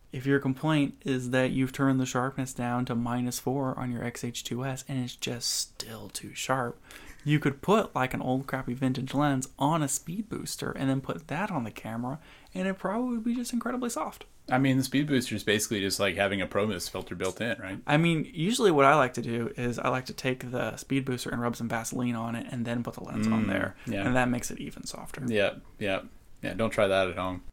[0.09, 4.01] If your complaint is that you've turned the sharpness down to minus four on your
[4.03, 6.81] XH2S and it's just still too sharp,
[7.27, 11.01] you could put like an old crappy vintage lens on a speed booster and then
[11.01, 12.19] put that on the camera,
[12.53, 14.23] and it probably would be just incredibly soft.
[14.49, 17.59] I mean, the speed booster is basically just like having a ProMist filter built in,
[17.59, 17.79] right?
[17.85, 21.03] I mean, usually what I like to do is I like to take the speed
[21.03, 23.75] booster and rub some Vaseline on it and then put the lens on there.
[23.85, 24.05] yeah.
[24.07, 25.21] And that makes it even softer.
[25.27, 26.03] Yeah, yeah,
[26.41, 26.53] yeah.
[26.53, 27.43] Don't try that at home.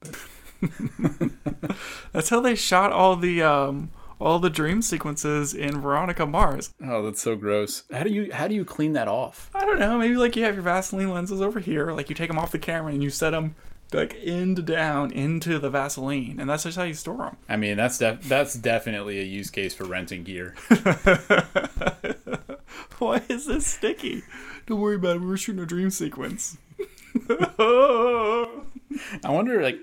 [2.12, 6.72] That's how they shot all the um all the dream sequences in Veronica Mars.
[6.84, 7.84] Oh, that's so gross.
[7.92, 9.50] How do you how do you clean that off?
[9.54, 9.98] I don't know.
[9.98, 12.58] Maybe like you have your Vaseline lenses over here, like you take them off the
[12.58, 13.54] camera and you set them
[13.92, 17.36] like end down into the Vaseline, and that's just how you store them.
[17.48, 20.54] I mean, that's def- that's definitely a use case for renting gear.
[22.98, 24.22] Why is this sticky?
[24.66, 25.20] Don't worry about it.
[25.20, 26.56] We were shooting a dream sequence.
[27.28, 28.46] I
[29.24, 29.78] wonder, like,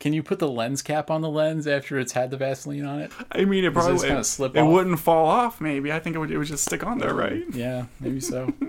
[0.00, 3.00] can you put the lens cap on the lens after it's had the Vaseline on
[3.00, 3.12] it?
[3.30, 4.68] I mean, it probably kinda slip it off?
[4.72, 5.60] wouldn't fall off.
[5.60, 6.30] Maybe I think it would.
[6.30, 7.44] It would just stick on there, right?
[7.54, 8.52] Yeah, maybe so.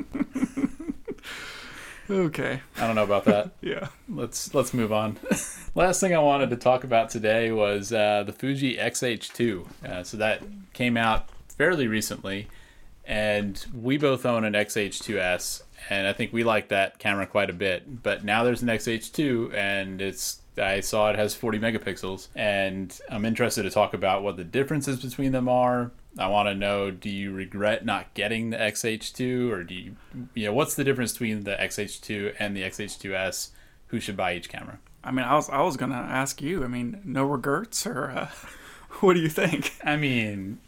[2.10, 2.60] Okay.
[2.78, 3.52] I don't know about that.
[3.62, 3.88] Yeah.
[4.10, 5.18] Let's let's move on.
[5.76, 9.68] Last thing I wanted to talk about today was uh, the Fuji X-H2.
[9.86, 10.42] Uh, so that
[10.74, 12.48] came out fairly recently,
[13.06, 17.54] and we both own an X-H2S, and I think we like that camera quite a
[17.54, 18.04] bit.
[18.04, 23.24] But now there's an X-H2, and it's I saw it has 40 megapixels, and I'm
[23.26, 25.92] interested to talk about what the differences between them are.
[26.18, 29.96] I want to know: Do you regret not getting the XH2, or do you,
[30.34, 33.50] you know, what's the difference between the XH2 and the XH2S?
[33.88, 34.80] Who should buy each camera?
[35.04, 36.64] I mean, I was I was gonna ask you.
[36.64, 38.30] I mean, no regrets or uh,
[39.00, 39.74] what do you think?
[39.84, 40.60] I mean,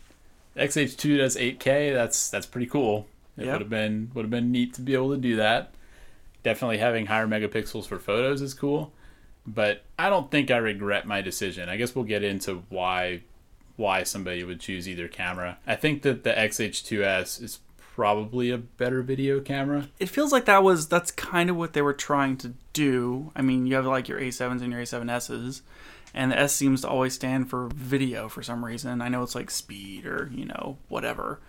[0.55, 1.93] XH2 does 8K.
[1.93, 3.07] That's that's pretty cool.
[3.37, 3.53] It Yep.
[3.53, 5.73] would have been would have been neat to be able to do that.
[6.43, 8.91] Definitely having higher megapixels for photos is cool,
[9.45, 11.69] but I don't think I regret my decision.
[11.69, 13.21] I guess we'll get into why
[13.75, 15.57] why somebody would choose either camera.
[15.65, 17.59] I think that the XH2S is
[17.95, 19.89] probably a better video camera.
[19.99, 23.31] It feels like that was that's kind of what they were trying to do.
[23.35, 25.61] I mean, you have like your A7s and your A7Ss,
[26.13, 29.01] and the S seems to always stand for video for some reason.
[29.01, 31.39] I know it's like speed or you know whatever.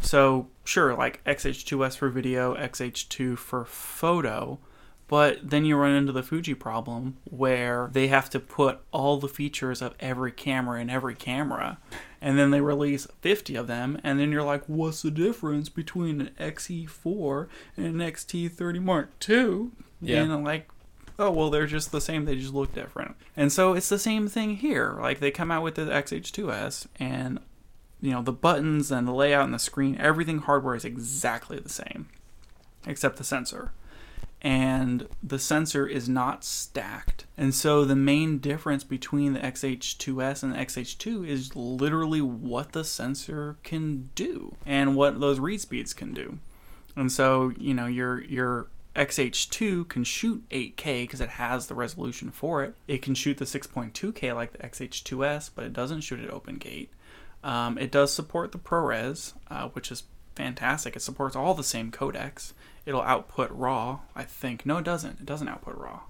[0.00, 4.58] So sure, like XH2S for video, XH2 for photo,
[5.08, 9.28] but then you run into the Fuji problem where they have to put all the
[9.28, 11.78] features of every camera in every camera,
[12.20, 16.20] and then they release 50 of them, and then you're like, what's the difference between
[16.20, 19.70] an XE4 and an XT30 Mark II?
[20.00, 20.22] Yeah.
[20.22, 20.68] And I'm like,
[21.18, 24.28] oh well they're just the same they just look different and so it's the same
[24.28, 27.38] thing here like they come out with the xh2s and
[28.00, 31.68] you know the buttons and the layout and the screen everything hardware is exactly the
[31.68, 32.08] same
[32.86, 33.72] except the sensor
[34.42, 40.52] and the sensor is not stacked and so the main difference between the xh2s and
[40.52, 46.12] the xh2 is literally what the sensor can do and what those read speeds can
[46.12, 46.38] do
[46.96, 52.30] and so you know your your XH2 can shoot 8K because it has the resolution
[52.30, 52.74] for it.
[52.86, 56.90] It can shoot the 6.2K like the XH2S, but it doesn't shoot at open gate.
[57.42, 60.96] Um, it does support the ProRes, uh, which is fantastic.
[60.96, 62.52] It supports all the same codecs.
[62.86, 64.66] It'll output RAW, I think.
[64.66, 65.20] No, it doesn't.
[65.20, 66.00] It doesn't output RAW.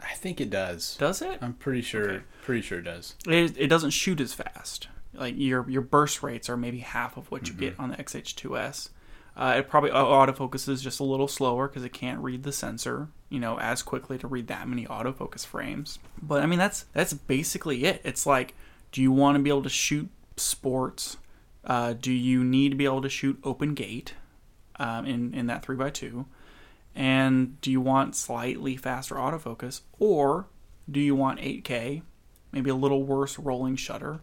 [0.00, 0.96] I think it does.
[0.96, 1.38] Does it?
[1.40, 2.10] I'm pretty sure.
[2.10, 2.22] Okay.
[2.42, 3.14] Pretty sure it does.
[3.26, 4.88] It, it doesn't shoot as fast.
[5.14, 7.60] Like your your burst rates are maybe half of what you Mm-hmm.
[7.60, 8.90] get on the XH2S.
[9.36, 13.38] Uh, it probably autofocuses just a little slower because it can't read the sensor, you
[13.38, 15.98] know, as quickly to read that many autofocus frames.
[16.20, 18.00] But I mean, that's that's basically it.
[18.04, 18.54] It's like,
[18.92, 21.16] do you want to be able to shoot sports?
[21.64, 24.14] Uh, do you need to be able to shoot open gate
[24.76, 26.26] um, in in that three x two?
[26.94, 30.46] And do you want slightly faster autofocus, or
[30.90, 32.02] do you want 8K,
[32.50, 34.20] maybe a little worse rolling shutter,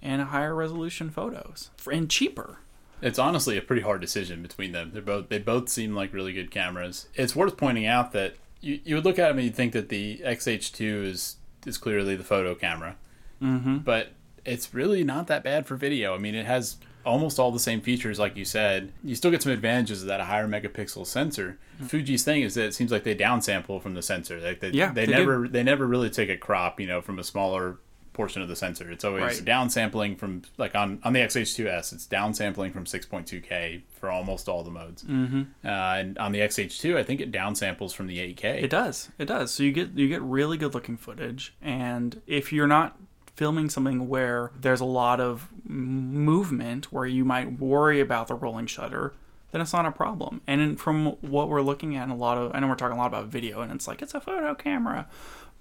[0.00, 2.60] and higher resolution photos, For- and cheaper?
[3.02, 4.92] It's honestly a pretty hard decision between them.
[4.94, 7.08] They're both they both seem like really good cameras.
[7.14, 9.90] It's worth pointing out that you, you would look at them and you'd think that
[9.90, 11.36] the XH2 is
[11.66, 12.96] is clearly the photo camera,
[13.42, 13.78] Mm-hmm.
[13.78, 14.12] but
[14.46, 16.14] it's really not that bad for video.
[16.14, 18.92] I mean, it has almost all the same features, like you said.
[19.04, 21.58] You still get some advantages of that higher megapixel sensor.
[21.86, 24.40] Fuji's thing is that it seems like they downsample from the sensor.
[24.40, 25.18] Like they, Yeah, they, they do.
[25.18, 27.78] never they never really take a crop, you know, from a smaller
[28.12, 28.90] portion of the sensor.
[28.90, 29.44] It's always Right.
[29.44, 34.70] downsampling from like on on the XH2S, it's downsampling from 6.2K for almost all the
[34.70, 35.02] modes.
[35.04, 35.42] Mm-hmm.
[35.64, 38.62] Uh, and on the XH2, I think it downsamples from the 8K.
[38.64, 39.10] It does.
[39.18, 39.52] It does.
[39.52, 42.96] So you get you get really good looking footage, and if you're not
[43.36, 48.66] filming something where there's a lot of movement, where you might worry about the rolling
[48.66, 49.12] shutter,
[49.52, 50.40] then it's not a problem.
[50.46, 53.00] And in, from what we're looking at, a lot of I know we're talking a
[53.00, 55.06] lot about video, and it's like it's a photo camera.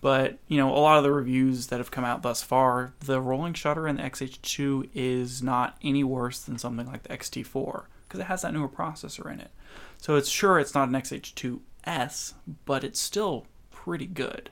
[0.02, 3.20] But you know, a lot of the reviews that have come out thus far, the
[3.22, 8.20] rolling shutter in the XH2 is not any worse than something like the XT4 because
[8.20, 9.52] it has that newer processor in it.
[9.98, 12.34] So it's sure it's not an XH2S,
[12.66, 14.50] but it's still pretty good.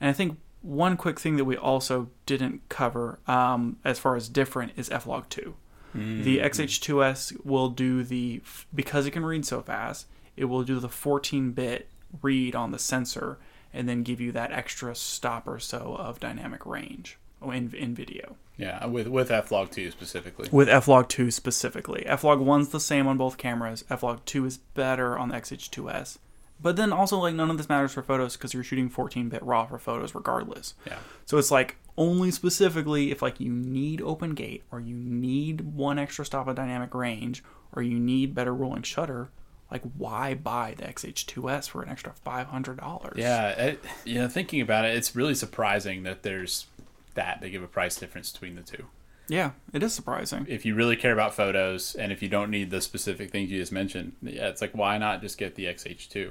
[0.00, 4.28] And I think one quick thing that we also didn't cover um, as far as
[4.28, 5.54] different is F-Log 2.
[5.94, 8.42] The XH2S will do the
[8.74, 11.88] because it can read so fast, it will do the 14-bit
[12.20, 13.38] read on the sensor
[13.72, 18.36] and then give you that extra stop or so of dynamic range in in video.
[18.56, 20.48] Yeah, with with F-Log 2 specifically.
[20.50, 22.04] With F-Log 2 specifically.
[22.06, 23.84] F-Log 1's the same on both cameras.
[23.88, 26.18] F-Log 2 is better on the XH2S.
[26.60, 29.66] But then also like none of this matters for photos because you're shooting 14-bit RAW
[29.66, 30.74] for photos regardless.
[30.86, 30.98] Yeah.
[31.26, 35.98] So it's like only specifically if like you need open gate or you need one
[35.98, 39.30] extra stop of dynamic range or you need better rolling shutter,
[39.70, 43.14] like why buy the XH2S for an extra five hundred dollars?
[43.16, 46.66] Yeah, it, you know, thinking about it, it's really surprising that there's
[47.14, 48.86] that big of a price difference between the two.
[49.26, 50.46] Yeah, it is surprising.
[50.48, 53.58] If you really care about photos and if you don't need the specific things you
[53.58, 56.30] just mentioned, yeah, it's like why not just get the XH2?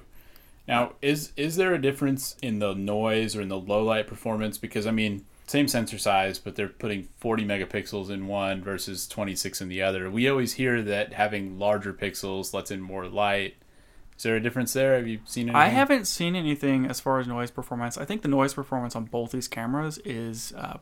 [0.68, 4.58] Now, is is there a difference in the noise or in the low light performance?
[4.58, 9.62] Because I mean, same sensor size, but they're putting 40 megapixels in one versus 26
[9.62, 10.10] in the other.
[10.10, 13.56] We always hear that having larger pixels lets in more light.
[14.16, 14.96] Is there a difference there?
[14.96, 15.56] Have you seen anything?
[15.56, 17.98] I haven't seen anything as far as noise performance.
[17.98, 20.78] I think the noise performance on both these cameras is uh,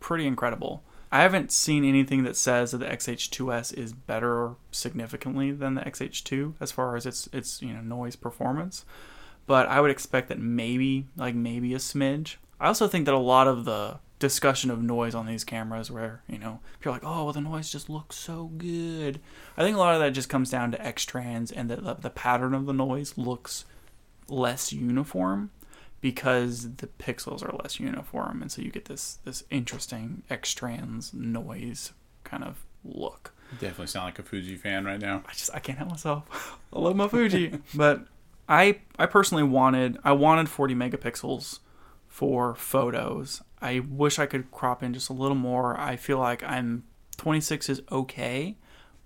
[0.00, 0.82] pretty incredible.
[1.12, 6.54] I haven't seen anything that says that the XH2S is better significantly than the XH2
[6.58, 8.86] as far as its its you know noise performance.
[9.46, 12.36] But I would expect that maybe like maybe a smidge.
[12.60, 16.22] I also think that a lot of the discussion of noise on these cameras where
[16.28, 19.18] you know people are like oh well the noise just looks so good
[19.56, 21.94] i think a lot of that just comes down to x trans and that the,
[21.94, 23.64] the pattern of the noise looks
[24.28, 25.50] less uniform
[26.00, 31.12] because the pixels are less uniform and so you get this this interesting x trans
[31.12, 35.22] noise kind of look definitely sound like a Fuji fan right now.
[35.28, 36.58] I just I can't help myself.
[36.72, 38.06] I love my Fuji, but
[38.48, 41.60] I I personally wanted I wanted 40 megapixels
[42.08, 43.42] for photos.
[43.60, 45.78] I wish I could crop in just a little more.
[45.78, 46.84] I feel like I'm
[47.16, 48.56] 26 is okay,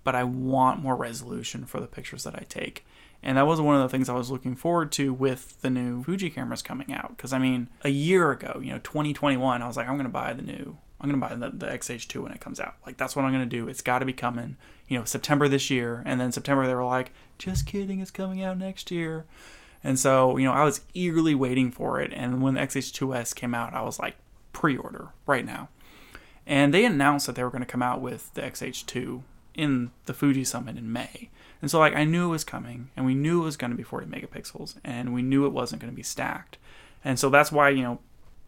[0.03, 2.85] but I want more resolution for the pictures that I take.
[3.23, 6.03] And that was one of the things I was looking forward to with the new
[6.03, 7.15] Fuji cameras coming out.
[7.15, 10.33] Because I mean, a year ago, you know, 2021, I was like, I'm gonna buy
[10.33, 12.75] the new, I'm gonna buy the, the XH2 when it comes out.
[12.85, 13.67] Like that's what I'm gonna do.
[13.67, 14.57] It's got to be coming.
[14.87, 16.01] You know, September this year.
[16.05, 19.25] And then September they were like, just kidding, it's coming out next year.
[19.83, 22.11] And so, you know, I was eagerly waiting for it.
[22.13, 24.15] And when the XH2S came out, I was like,
[24.53, 25.69] pre-order right now.
[26.45, 29.21] And they announced that they were to come out with the XH2
[29.53, 31.29] in the Fuji Summit in May.
[31.61, 33.83] And so like I knew it was coming and we knew it was to be
[33.83, 36.57] 40 megapixels and we knew it wasn't to be stacked.
[37.03, 37.99] And so that's why, you know,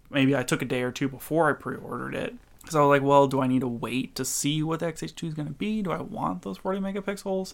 [0.09, 3.07] maybe I took a day or two before I pre-ordered it because I was like,
[3.07, 5.81] well, do I need to wait to see what the XH2 is going to be?
[5.81, 7.53] Do I want those 40 megapixels?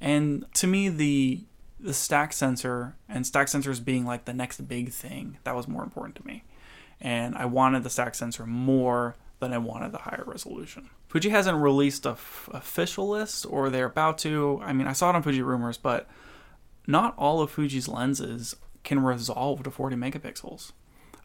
[0.00, 1.44] And to me, the
[1.78, 5.82] the stack sensor and stack sensors being like the next big thing that was more
[5.82, 6.42] important to me.
[7.02, 10.88] And I wanted the stack sensor more than I wanted the higher resolution.
[11.08, 14.60] Fuji hasn't released a f- official list, or they're about to.
[14.64, 16.08] I mean, I saw it on Fuji Rumors, but
[16.86, 20.72] not all of Fuji's lenses can resolve to 40 megapixels.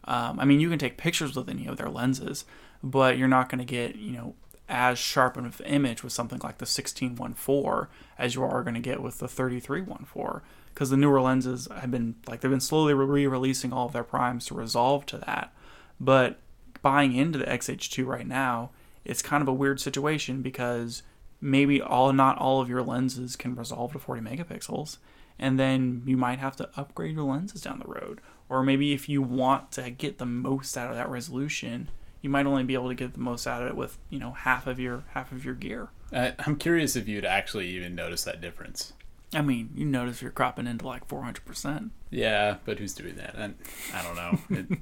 [0.04, 2.44] Um, I mean, you can take pictures with any of their lenses,
[2.82, 4.34] but you're not going to get, you know,
[4.68, 7.88] as sharp of an image with something like the 1614
[8.18, 10.40] as you are going to get with the 3314
[10.72, 14.46] because the newer lenses have been like they've been slowly re-releasing all of their primes
[14.46, 15.52] to resolve to that.
[16.00, 16.38] But
[16.80, 18.70] buying into the xh2 right now
[19.04, 21.02] it's kind of a weird situation because
[21.40, 24.98] maybe all not all of your lenses can resolve to 40 megapixels
[25.38, 28.20] and then you might have to upgrade your lenses down the road
[28.52, 31.88] or maybe if you want to get the most out of that resolution
[32.20, 34.32] you might only be able to get the most out of it with you know
[34.32, 38.24] half of your half of your gear I, I'm curious if you'd actually even notice
[38.24, 38.92] that difference.
[39.32, 43.34] i mean you notice you're cropping into like 400% Yeah, but who's doing that?
[43.38, 43.54] I,
[43.98, 44.38] I don't know.
[44.58, 44.78] It,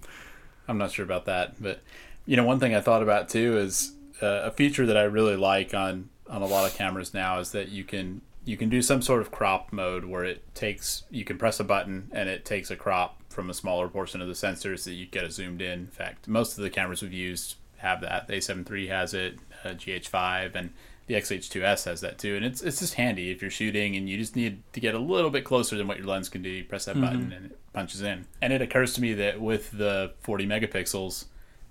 [0.68, 1.61] I'm not sure about that.
[1.62, 1.83] But
[2.26, 5.37] you know, one thing I thought about too is uh, a feature that I really
[5.37, 8.82] like on on a lot of cameras now is that you can you can do
[8.82, 12.44] some sort of crop mode where it takes you can press a button and it
[12.44, 15.62] takes a crop from a smaller portion of the sensors that you get a zoomed
[15.62, 15.78] in.
[15.78, 18.26] In fact, most of the cameras we've used have that.
[18.26, 20.70] The A7 III has it, uh, GH5, and
[21.06, 22.34] the XH2S has that too.
[22.34, 24.98] And it's it's just handy if you're shooting and you just need to get a
[24.98, 26.50] little bit closer than what your lens can do.
[26.50, 28.26] You press that button and it punches in.
[28.42, 31.26] And it occurs to me that with the 40 megapixels,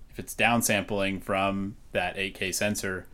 [0.08, 3.06] if it's downsampling from that 8K sensor,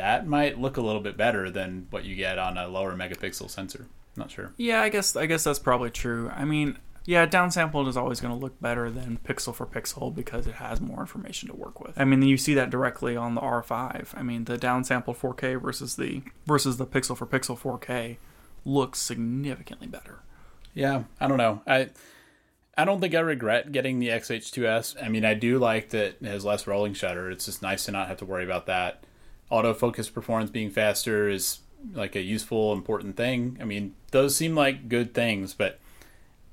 [0.00, 3.50] that might look a little bit better than what you get on a lower megapixel
[3.50, 3.86] sensor.
[4.16, 4.52] Not sure.
[4.56, 8.34] yeah i guess i guess that's probably true i mean yeah downsampled is always going
[8.34, 11.94] to look better than pixel for pixel because it has more information to work with
[11.98, 15.94] i mean you see that directly on the r5 i mean the downsampled 4k versus
[15.94, 18.16] the versus the pixel for pixel 4k
[18.64, 20.18] looks significantly better
[20.74, 21.62] Yeah, I don't know.
[21.66, 21.90] I
[22.76, 25.02] I don't think I regret getting the XH2S.
[25.02, 27.30] I mean, I do like that it has less rolling shutter.
[27.30, 29.04] It's just nice to not have to worry about that.
[29.50, 31.60] Autofocus performance being faster is
[31.92, 33.58] like a useful, important thing.
[33.60, 35.80] I mean, those seem like good things, but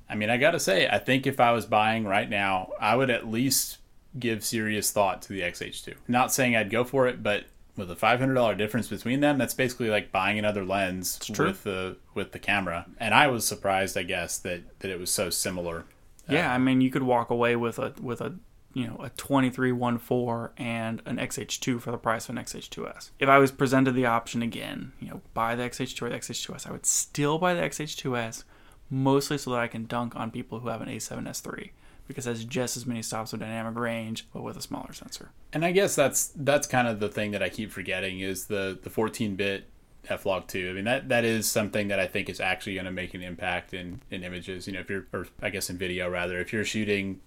[0.09, 2.95] I mean, I got to say, I think if I was buying right now, I
[2.95, 3.77] would at least
[4.17, 5.95] give serious thought to the XH2.
[6.07, 7.45] Not saying I'd go for it, but
[7.75, 11.63] with a five hundred dollar difference between them, that's basically like buying another lens with
[11.63, 12.87] the with the camera.
[12.99, 15.85] And I was surprised, I guess, that that it was so similar.
[16.29, 18.35] Yeah, I mean, you could walk away with a with a
[18.77, 23.09] you know a 2314 and an XH2 for the price of an XH2S.
[23.17, 26.67] If I was presented the option again, you know, buy the XH2 or the XH2S,
[26.67, 28.43] I would still buy the XH2S,
[28.91, 31.71] mostly so that I can dunk on people who have an A7S3
[32.07, 35.31] because it has just as many stops of dynamic range, but with a smaller sensor.
[35.51, 38.77] And I guess that's that's kind of the thing that I keep forgetting is the
[38.79, 39.69] the 14 bit
[40.09, 42.91] f-log 2 i mean that that is something that i think is actually going to
[42.91, 46.09] make an impact in in images you know if you're or i guess in video
[46.09, 47.19] rather if you're shooting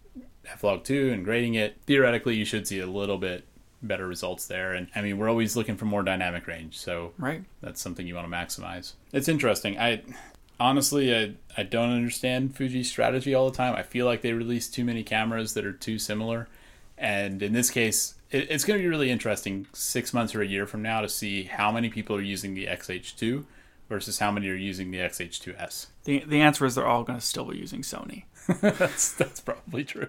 [0.53, 3.44] f-log 2 and grading it theoretically you should see a little bit
[3.82, 4.72] better results there.
[4.72, 7.42] And i mean we're always looking for more dynamic range so Right.
[7.62, 8.92] that's something you want to maximize.
[9.12, 9.78] It's interesting.
[9.78, 10.03] I
[10.59, 13.74] honestly I, I don't understand fuji's strategy all the time.
[13.74, 16.48] I feel like they release too many cameras that are too similar.
[16.98, 20.46] And in this case it, it's going to be really interesting six months or a
[20.46, 23.44] year from now to see how many people are using the xh2
[23.88, 27.24] versus how many are using the xh2s The the answer is they're all going to
[27.24, 28.24] still be using Sony.
[28.61, 30.09] that's that's probably true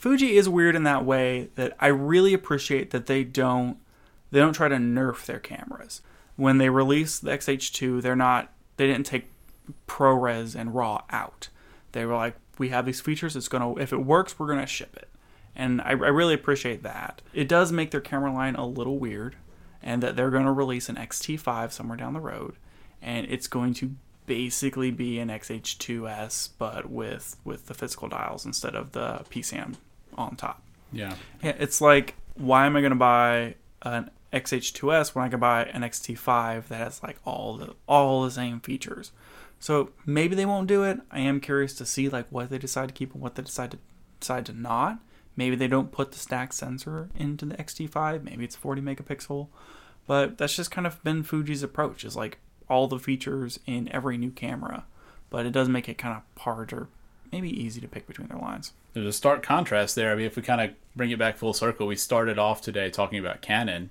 [0.00, 3.76] Fuji is weird in that way that I really appreciate that they don't
[4.30, 6.00] they don't try to nerf their cameras.
[6.36, 9.30] When they release the XH2, they're not they didn't take
[9.86, 11.50] ProRes and RAW out.
[11.92, 13.36] They were like, we have these features.
[13.36, 15.10] It's gonna if it works, we're gonna ship it,
[15.54, 17.20] and I, I really appreciate that.
[17.34, 19.36] It does make their camera line a little weird,
[19.82, 22.54] and that they're gonna release an XT5 somewhere down the road,
[23.02, 23.96] and it's going to
[24.26, 29.76] basically be an XH2S but with with the physical dials instead of the PSAM
[30.16, 30.62] on top.
[30.92, 35.40] yeah Yeah, it's like why am I going to buy an XH2S when I can
[35.40, 39.12] buy an XT5 that has like all the all the same features?
[39.58, 41.00] So maybe they won't do it.
[41.10, 43.72] I am curious to see like what they decide to keep and what they decide
[43.72, 43.78] to
[44.18, 44.98] decide to not.
[45.36, 48.24] Maybe they don't put the stack sensor into the XT5.
[48.24, 49.48] Maybe it's 40 megapixel.
[50.06, 52.38] But that's just kind of been Fuji's approach is like
[52.70, 54.84] all the features in every new camera.
[55.28, 56.88] But it does make it kind of hard or
[57.32, 58.72] maybe easy to pick between their lines.
[58.94, 60.10] there's a stark contrast there.
[60.12, 62.90] I mean, if we kind of bring it back full circle, we started off today
[62.90, 63.90] talking about Canon,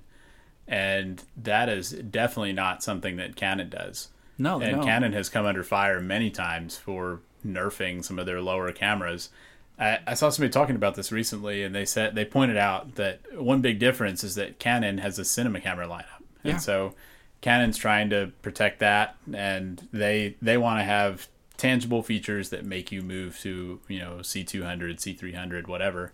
[0.68, 4.08] and that is definitely not something that Canon does.
[4.38, 4.84] No, and don't.
[4.84, 9.30] Canon has come under fire many times for nerfing some of their lower cameras.
[9.78, 13.20] I, I saw somebody talking about this recently, and they said they pointed out that
[13.34, 16.52] one big difference is that Canon has a cinema camera lineup, Yeah.
[16.52, 16.94] and so
[17.40, 22.90] Canon's trying to protect that, and they they want to have tangible features that make
[22.90, 26.12] you move to you know C200, C300, whatever.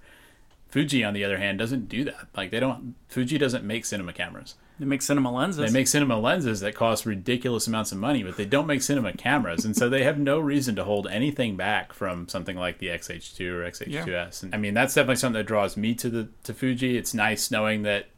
[0.69, 2.29] Fuji, on the other hand, doesn't do that.
[2.37, 2.95] Like they don't.
[3.09, 4.55] Fuji doesn't make cinema cameras.
[4.79, 5.65] They make cinema lenses.
[5.65, 9.13] They make cinema lenses that cost ridiculous amounts of money, but they don't make cinema
[9.15, 12.89] cameras, and so they have no reason to hold anything back from something like the
[12.89, 14.43] XH2 or XH2S.
[14.43, 16.99] And I mean, that's definitely something that draws me to the to Fuji.
[16.99, 18.09] It's nice knowing that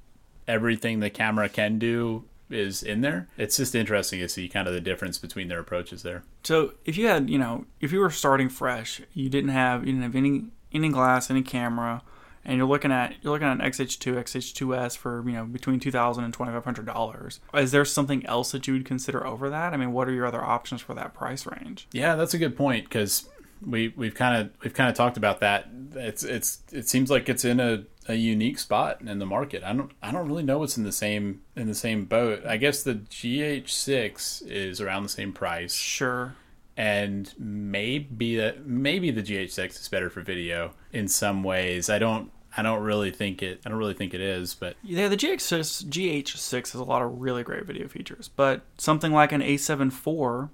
[0.49, 3.29] everything the camera can do is in there.
[3.37, 6.23] It's just interesting to see kind of the difference between their approaches there.
[6.43, 9.93] So if you had, you know, if you were starting fresh, you didn't have you
[9.93, 12.03] didn't have any any glass, any camera,
[12.45, 15.91] and you're looking at you're looking at an XH2, XH2S for you know between two
[15.91, 17.41] thousand and twenty five hundred dollars.
[17.55, 19.73] Is there something else that you would consider over that?
[19.73, 21.89] I mean, what are your other options for that price range?
[21.93, 23.29] Yeah, that's a good point because
[23.67, 25.69] we we've kind of we've kind of talked about that.
[25.95, 29.63] It's it's it seems like it's in a, a unique spot in the market.
[29.63, 32.45] I don't I don't really know what's in the same in the same boat.
[32.47, 36.35] I guess the GH6 is around the same price, Sure.
[36.77, 41.91] and maybe that maybe the GH6 is better for video in some ways.
[41.91, 45.09] I don't I don't really think it I don't really think it is, but Yeah,
[45.09, 49.43] the GH6 GH6 has a lot of really great video features, but something like an
[49.43, 50.49] A7 IV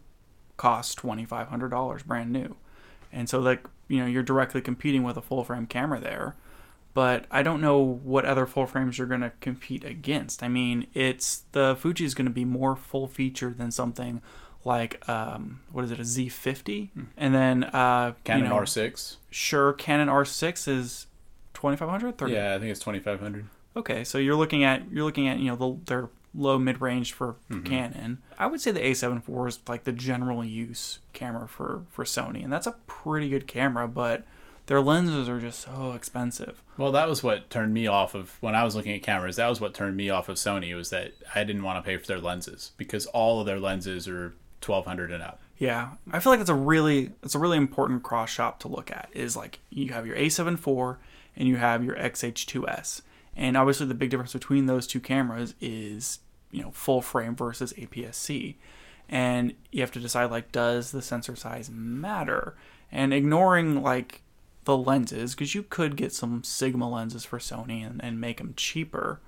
[0.57, 2.57] costs twenty five hundred dollars brand new,
[3.12, 6.36] and so like you know you're directly competing with a full frame camera there.
[6.95, 10.42] But I don't know what other full frames you're going to compete against.
[10.45, 14.22] I mean, it's the Fuji is going to be more full featured than something
[14.64, 19.16] like um, what is it a Z50, and then uh, Canon you know, R6.
[19.30, 21.07] Sure, Canon R6 is
[21.55, 23.47] 2500 Yeah, I think it's 2500.
[23.76, 27.12] Okay, so you're looking at you're looking at you know the, their low mid range
[27.12, 27.64] for, for Mm-hmm.
[27.66, 28.18] Canon.
[28.38, 32.42] I would say the A7 IV is like the general use camera for for Sony,
[32.45, 34.24] and that's a pretty good camera, but
[34.66, 36.62] their lenses are just so expensive.
[36.78, 39.36] Well, that was what turned me off of when I was looking at cameras.
[39.36, 41.96] That was what turned me off of Sony was that I didn't want to pay
[41.96, 45.40] for their lenses because all of their lenses are 1200 and up.
[45.58, 48.90] Yeah, I feel like that's a really it's a really important cross shop to look
[48.90, 49.08] at.
[49.12, 50.98] Is like you have your A7 IV
[51.36, 53.02] and you have your XH2S,
[53.36, 57.72] and obviously the big difference between those two cameras is you know full frame versus
[57.74, 58.56] APS-C,
[59.08, 62.54] and you have to decide like does the sensor size matter?
[62.90, 64.22] And ignoring like
[64.64, 68.54] the lenses, because you could get some Sigma lenses for Sony and, and make them
[68.56, 69.20] cheaper.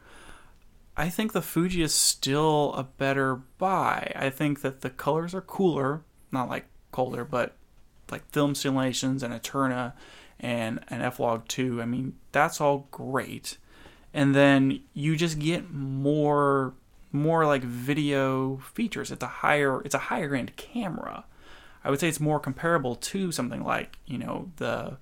[0.97, 4.13] I think the Fuji is still a better buy.
[4.17, 7.55] I think that the colors are cooler, not like colder, but
[8.11, 9.95] like film simulations and Eterna
[10.41, 11.83] and an F-Log 2.
[11.83, 13.59] I mean, that's all great.
[14.15, 16.75] And then you just get more
[17.13, 19.11] more like video features.
[19.11, 21.25] It's a higher it's a higher end camera.
[21.85, 24.97] I would say it's more comparable to something like, you know, the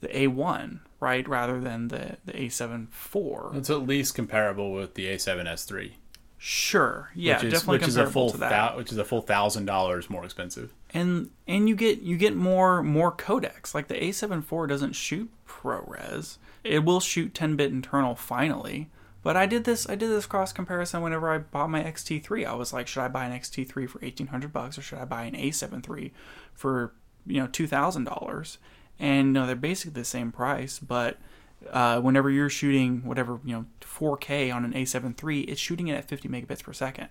[0.00, 3.56] the A1, right, rather than the the A7 IV.
[3.56, 5.92] It's at least comparable with the A7S3.
[6.42, 8.48] Sure, yeah, which is, definitely which is a comparable full to that.
[8.70, 10.72] thou- which is a full thousand dollars more expensive.
[10.94, 13.74] and and you get you get more more codecs.
[13.74, 16.38] Like the A7 IV doesn't shoot ProRes.
[16.64, 18.88] It will shoot 10-bit internal finally.
[19.22, 22.46] But I did this I did this cross comparison whenever I bought my XT3.
[22.46, 25.24] I was like, should I buy an XT3 for 1800 bucks or should I buy
[25.24, 26.10] an A7 III
[26.54, 26.94] for,
[27.26, 28.56] you know, $2000?
[29.00, 31.16] And no, they're basically the same price, but
[31.70, 35.94] uh, whenever you're shooting whatever you know 4K on an A7 III, it's shooting it
[35.94, 37.08] at 50 megabits per second.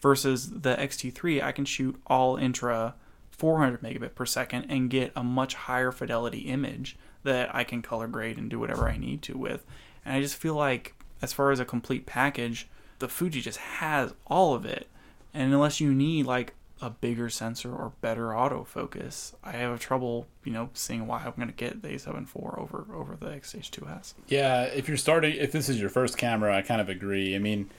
[0.00, 2.94] Versus the XT3, I can shoot all intra
[3.32, 8.06] 400 megabit per second and get a much higher fidelity image that I can color
[8.06, 9.64] grade and do whatever I need to with.
[10.04, 12.68] And I just feel like, as far as a complete package,
[12.98, 14.88] the Fuji just has all of it.
[15.32, 20.52] And unless you need like a bigger sensor or better autofocus, I have trouble, you
[20.52, 24.14] know, seeing why I'm going to get the A7 IV over over the X-H2S.
[24.28, 27.34] Yeah, if you're starting, if this is your first camera, I kind of agree.
[27.34, 27.70] I mean,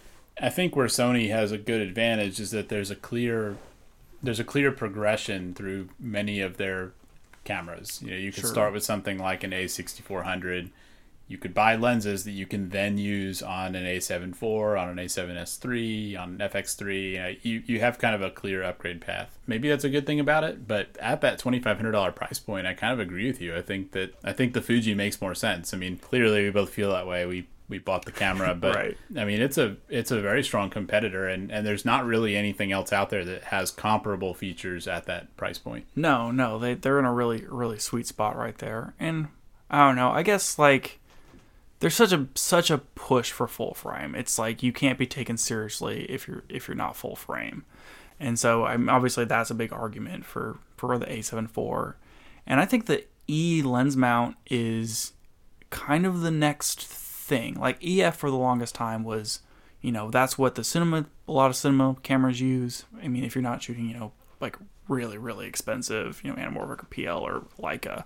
[0.42, 3.58] I think where Sony has a good advantage is that there's a clear,
[4.22, 6.92] there's a clear progression through many of their
[7.44, 8.02] cameras.
[8.04, 8.50] You know, you could Sure.
[8.52, 10.70] start with something like an A6400.
[11.32, 14.44] You could buy lenses that you can then use on an A7 IV,
[14.78, 17.12] on an A7S3, on an FX3.
[17.12, 19.40] You, know, you you have kind of a clear upgrade path.
[19.48, 22.40] Maybe that's a good thing about it, but at that twenty five hundred dollar price
[22.40, 23.56] point, I kind of agree with you.
[23.56, 25.74] I think that I think the Fuji makes more sense.
[25.74, 27.26] I mean, clearly we both feel that way.
[27.26, 28.98] We we bought the camera, but Right.
[29.18, 32.72] I mean, it's a it's a very strong competitor, and and there's not really anything
[32.72, 35.86] else out there that has comparable features at that price point.
[35.96, 38.94] No, no, they they're in a really really sweet spot right there.
[39.00, 39.30] And
[39.70, 41.00] I don't know, I guess like
[41.82, 44.14] there's such a such a push for full frame.
[44.16, 47.66] It's like you can't be taken seriously if you're if you're not full frame.
[48.20, 51.96] And so I'm obviously that's a big argument for for the A7 IV.
[52.46, 55.14] And I think the E lens mount is
[55.72, 57.56] kind of the next thing.
[57.56, 59.42] Like EF for the longest time was,
[59.82, 62.86] you know, that's what the cinema a lot of cinema cameras use.
[63.02, 64.56] I mean, if you're not shooting, you know, like
[64.88, 68.04] really really expensive, you know, anamorphic or PL or Leica,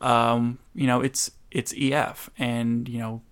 [0.00, 3.22] um, you know, it's it's EF, and you know,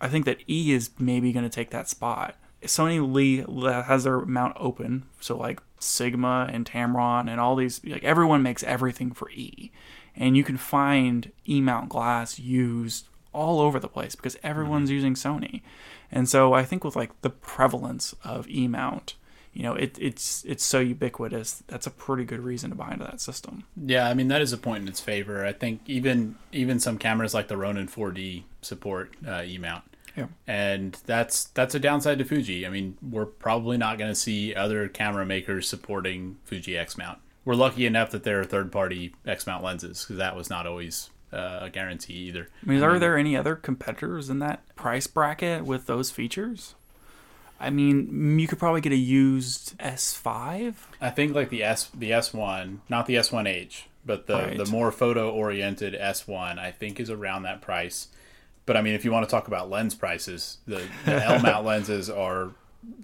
[0.00, 2.36] I think that E is maybe going to take that spot.
[2.62, 3.44] Sony Lee
[3.82, 8.62] has their mount open, so like Sigma and Tamron and all these, like everyone makes
[8.62, 9.70] everything for E,
[10.16, 14.94] and you can find E mount glass used all over the place because everyone's mm-hmm.
[14.94, 15.62] using Sony,
[16.10, 19.14] and so I think with like the prevalence of E mount,
[19.52, 21.62] you know, it, it's it's so ubiquitous.
[21.66, 23.64] That's a pretty good reason to buy into that system.
[23.76, 25.44] Yeah, I mean that is a point in its favor.
[25.44, 29.84] I think even even some cameras like the Ronin 4D support uh, E mount.
[30.16, 30.26] Yeah.
[30.46, 32.66] And that's that's a downside to Fuji.
[32.66, 37.18] I mean, we're probably not going to see other camera makers supporting Fuji X mount.
[37.44, 40.66] We're lucky enough that there are third party X mount lenses because that was not
[40.66, 42.48] always uh, a guarantee either.
[42.62, 46.74] I mean, are there any other competitors in that price bracket with those features?
[47.62, 50.74] I mean, you could probably get a used S5.
[51.00, 54.56] I think like the S the S1, not the S1H, but the Right.
[54.56, 58.08] the more photo oriented S1, I think is around that price.
[58.66, 61.64] But I mean, if you want to talk about lens prices, the, the L mount
[61.64, 62.50] lenses are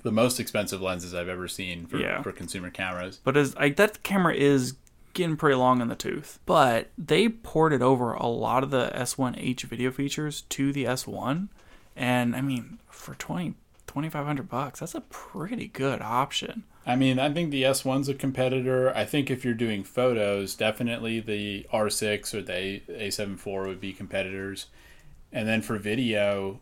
[0.02, 2.22] the most expensive lenses I've ever seen for, Yeah.
[2.22, 3.20] for consumer cameras.
[3.22, 4.74] But as like that camera is
[5.14, 6.38] getting pretty long in the tooth.
[6.46, 11.48] But they ported over a lot of the S1H video features to the S1,
[11.96, 13.54] and I mean, for 20
[13.88, 16.64] 2500 bucks, that's a pretty good option.
[16.86, 18.94] I mean, I think the S1's a competitor.
[18.96, 23.80] I think if you're doing photos, definitely the R6 or the A- A7 IV would
[23.80, 24.66] be competitors.
[25.32, 26.60] And then for video,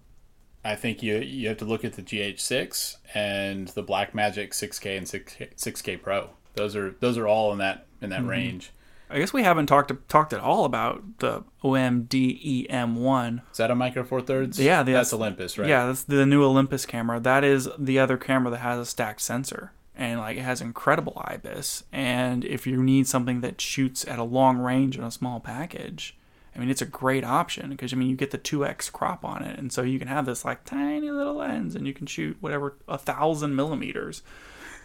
[0.64, 5.06] I think you you have to look at the GH6 and the Blackmagic 6K and
[5.06, 6.30] 6K, 6K Pro.
[6.54, 8.30] Those are those are all in that in that mm-hmm.
[8.30, 8.72] range.
[9.08, 13.42] I guess we haven't talked talked at all about the OM-D E-M1.
[13.52, 14.58] Is that a Micro Four Thirds?
[14.58, 15.68] Yeah, the that's Olympus, right?
[15.68, 17.20] Yeah, that's the new Olympus camera.
[17.20, 19.72] That is the other camera that has a stacked sensor.
[19.94, 21.84] And like it has incredible IBIS.
[21.92, 26.16] And if you need something that shoots at a long range in a small package,
[26.54, 29.42] I mean it's a great option because I mean you get the 2x crop on
[29.42, 32.36] it, and so you can have this like tiny little lens, and you can shoot
[32.40, 34.22] whatever a thousand millimeters.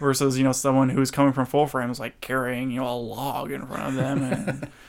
[0.01, 2.97] Versus you know someone who's coming from full frame is like carrying you know a
[2.97, 4.67] log in front of them, and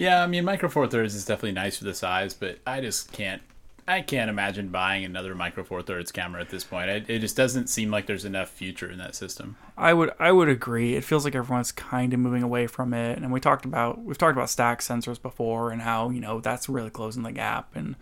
[0.00, 3.12] Yeah, I mean, Micro Four Thirds is definitely nice for the size, but I just
[3.12, 3.42] can't.
[3.86, 6.88] I can't imagine buying another Micro Four Thirds camera at this point.
[6.88, 9.58] It, it just doesn't seem like there's enough future in that system.
[9.76, 10.94] I would I would agree.
[10.94, 14.16] It feels like everyone's kind of moving away from it, and we talked about we've
[14.16, 17.94] talked about stack sensors before and how you know that's really closing the gap and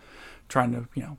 [0.47, 1.17] trying to you know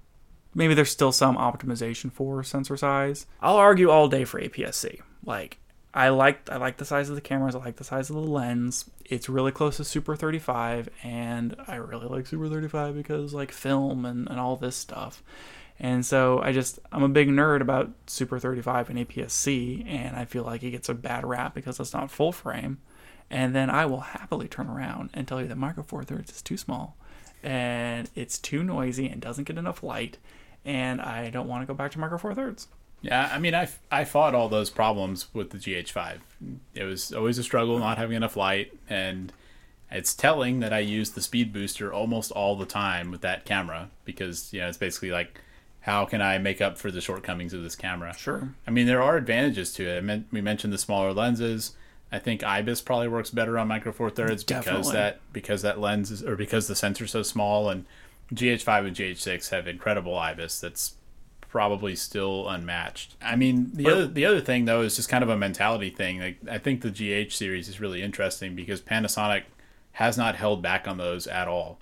[0.55, 3.27] maybe there's still some optimization for sensor size.
[3.41, 5.01] I'll argue all day for APS-C.
[5.25, 5.59] Like
[5.93, 7.55] I like I like the size of the cameras.
[7.55, 8.89] I like the size of the lens.
[9.05, 14.05] It's really close to Super 35, and I really like Super 35 because like film
[14.05, 15.23] and, and all this stuff.
[15.81, 20.27] And so I just I'm a big nerd about Super 35 and APS-C, and I
[20.27, 22.79] feel like it gets a bad rap because it's not full frame.
[23.29, 26.43] And then I will happily turn around and tell you that Micro Four Thirds is
[26.43, 26.97] too small,
[27.43, 30.19] and it's too noisy and doesn't get enough light,
[30.65, 32.69] and I don't want to go back to Micro Four Thirds.
[33.03, 36.19] Yeah, I mean, I, I fought all those problems with the GH5.
[36.75, 39.33] It was always a struggle not having enough light, and
[39.91, 43.91] it's telling that I use the speed booster almost all the time with that camera
[44.05, 45.41] because you know it's basically like,
[45.81, 48.15] how can I make up for the shortcomings of this camera?
[48.17, 48.55] Sure.
[48.67, 49.97] I mean, there are advantages to it.
[49.97, 51.75] I mean, we mentioned the smaller lenses.
[52.13, 56.11] I think IBIS probably works better on Micro Four Thirds because that because that lens
[56.11, 57.87] is or because the sensor's so small, and
[58.35, 60.95] GH5 and GH6 have incredible IBIS that's
[61.41, 63.17] probably still unmatched.
[63.21, 65.91] I mean, the But- other the other thing though is just kind of a mentality
[65.91, 66.21] thing.
[66.21, 69.43] Like I think the GH series is really interesting because Panasonic
[69.93, 71.81] has not held back on those at all.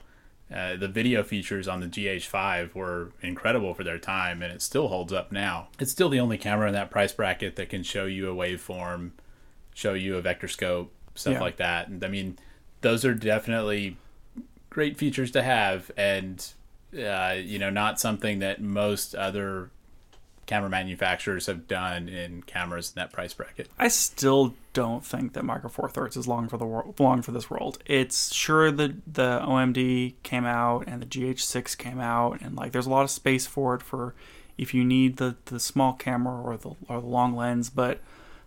[0.50, 4.88] Uh, the video features on the GH5 were incredible for their time, and it still
[4.88, 5.68] holds up now.
[5.78, 9.10] It's still the only camera in that price bracket that can show you a waveform,
[9.74, 11.40] show you a vector scope, stuff Yeah.
[11.40, 11.88] like that.
[11.88, 12.38] And I mean,
[12.80, 13.98] those are definitely
[14.78, 16.54] great features to have, and
[16.96, 19.70] uh, you know, not something that most other
[20.46, 23.68] camera manufacturers have done in cameras in that price bracket.
[23.76, 27.32] I still don't think that Micro Four Thirds is long for the world, long for
[27.32, 27.82] this world.
[27.86, 32.86] It's sure the the OMD came out and the GH6 came out, and like there's
[32.86, 34.14] a lot of space for it for
[34.56, 37.68] if you need the the small camera or the or the long lens.
[37.68, 37.98] But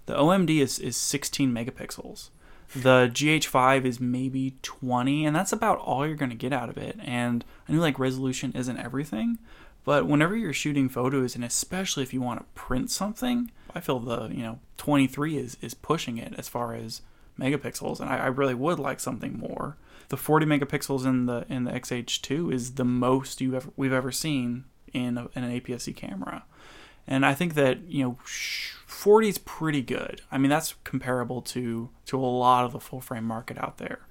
[0.06, 2.30] the OMD is is 16 megapixels.
[2.76, 6.78] The GH5 is maybe 20, and that's about all you're going to get out of
[6.78, 6.98] it.
[7.04, 9.40] And I know like resolution isn't everything,
[9.84, 14.00] but whenever you're shooting photos, and especially if you want to print something, I feel
[14.00, 17.02] the you know 23 is is pushing it as far as
[17.40, 19.78] megapixels, and I, I really would like something more.
[20.10, 24.12] The 40 megapixels in the in the XH2 is the most you ever we've ever
[24.12, 26.44] seen in, a, in an APS-C camera,
[27.08, 28.18] and I think that you know.
[28.88, 30.22] 40 is pretty good.
[30.32, 34.02] I mean, that's comparable to to a lot of the full frame market out there.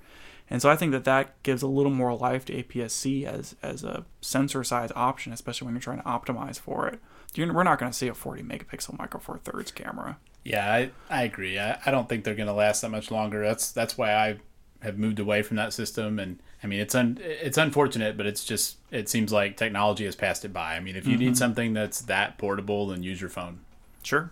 [0.51, 3.85] And so I think that that gives a little more life to APS-C as as
[3.85, 6.99] a sensor size option, especially when you're trying to optimize for it.
[7.35, 10.19] You're, we're not going to see a 40 megapixel micro four thirds camera.
[10.43, 11.59] Yeah, I, I agree.
[11.59, 13.43] I, I don't think they're going to last that much longer.
[13.43, 14.39] That's that's why I
[14.83, 16.19] have moved away from that system.
[16.19, 20.17] And I mean, it's un, it's unfortunate, but it's just it seems like technology has
[20.17, 20.75] passed it by.
[20.75, 21.35] I mean, if you need mm-hmm.
[21.35, 23.61] something that's that portable, then use your phone.
[24.03, 24.31] Sure.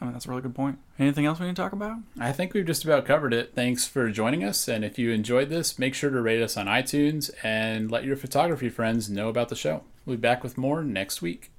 [0.00, 0.78] I mean, that's a really good point.
[0.98, 1.98] Anything else we need to talk about?
[2.18, 3.52] I think we've just about covered it.
[3.54, 4.66] Thanks for joining us.
[4.66, 8.16] And if you enjoyed this, make sure to rate us on iTunes and let your
[8.16, 9.84] photography friends know about the show.
[10.06, 11.50] We'll be back with more next week.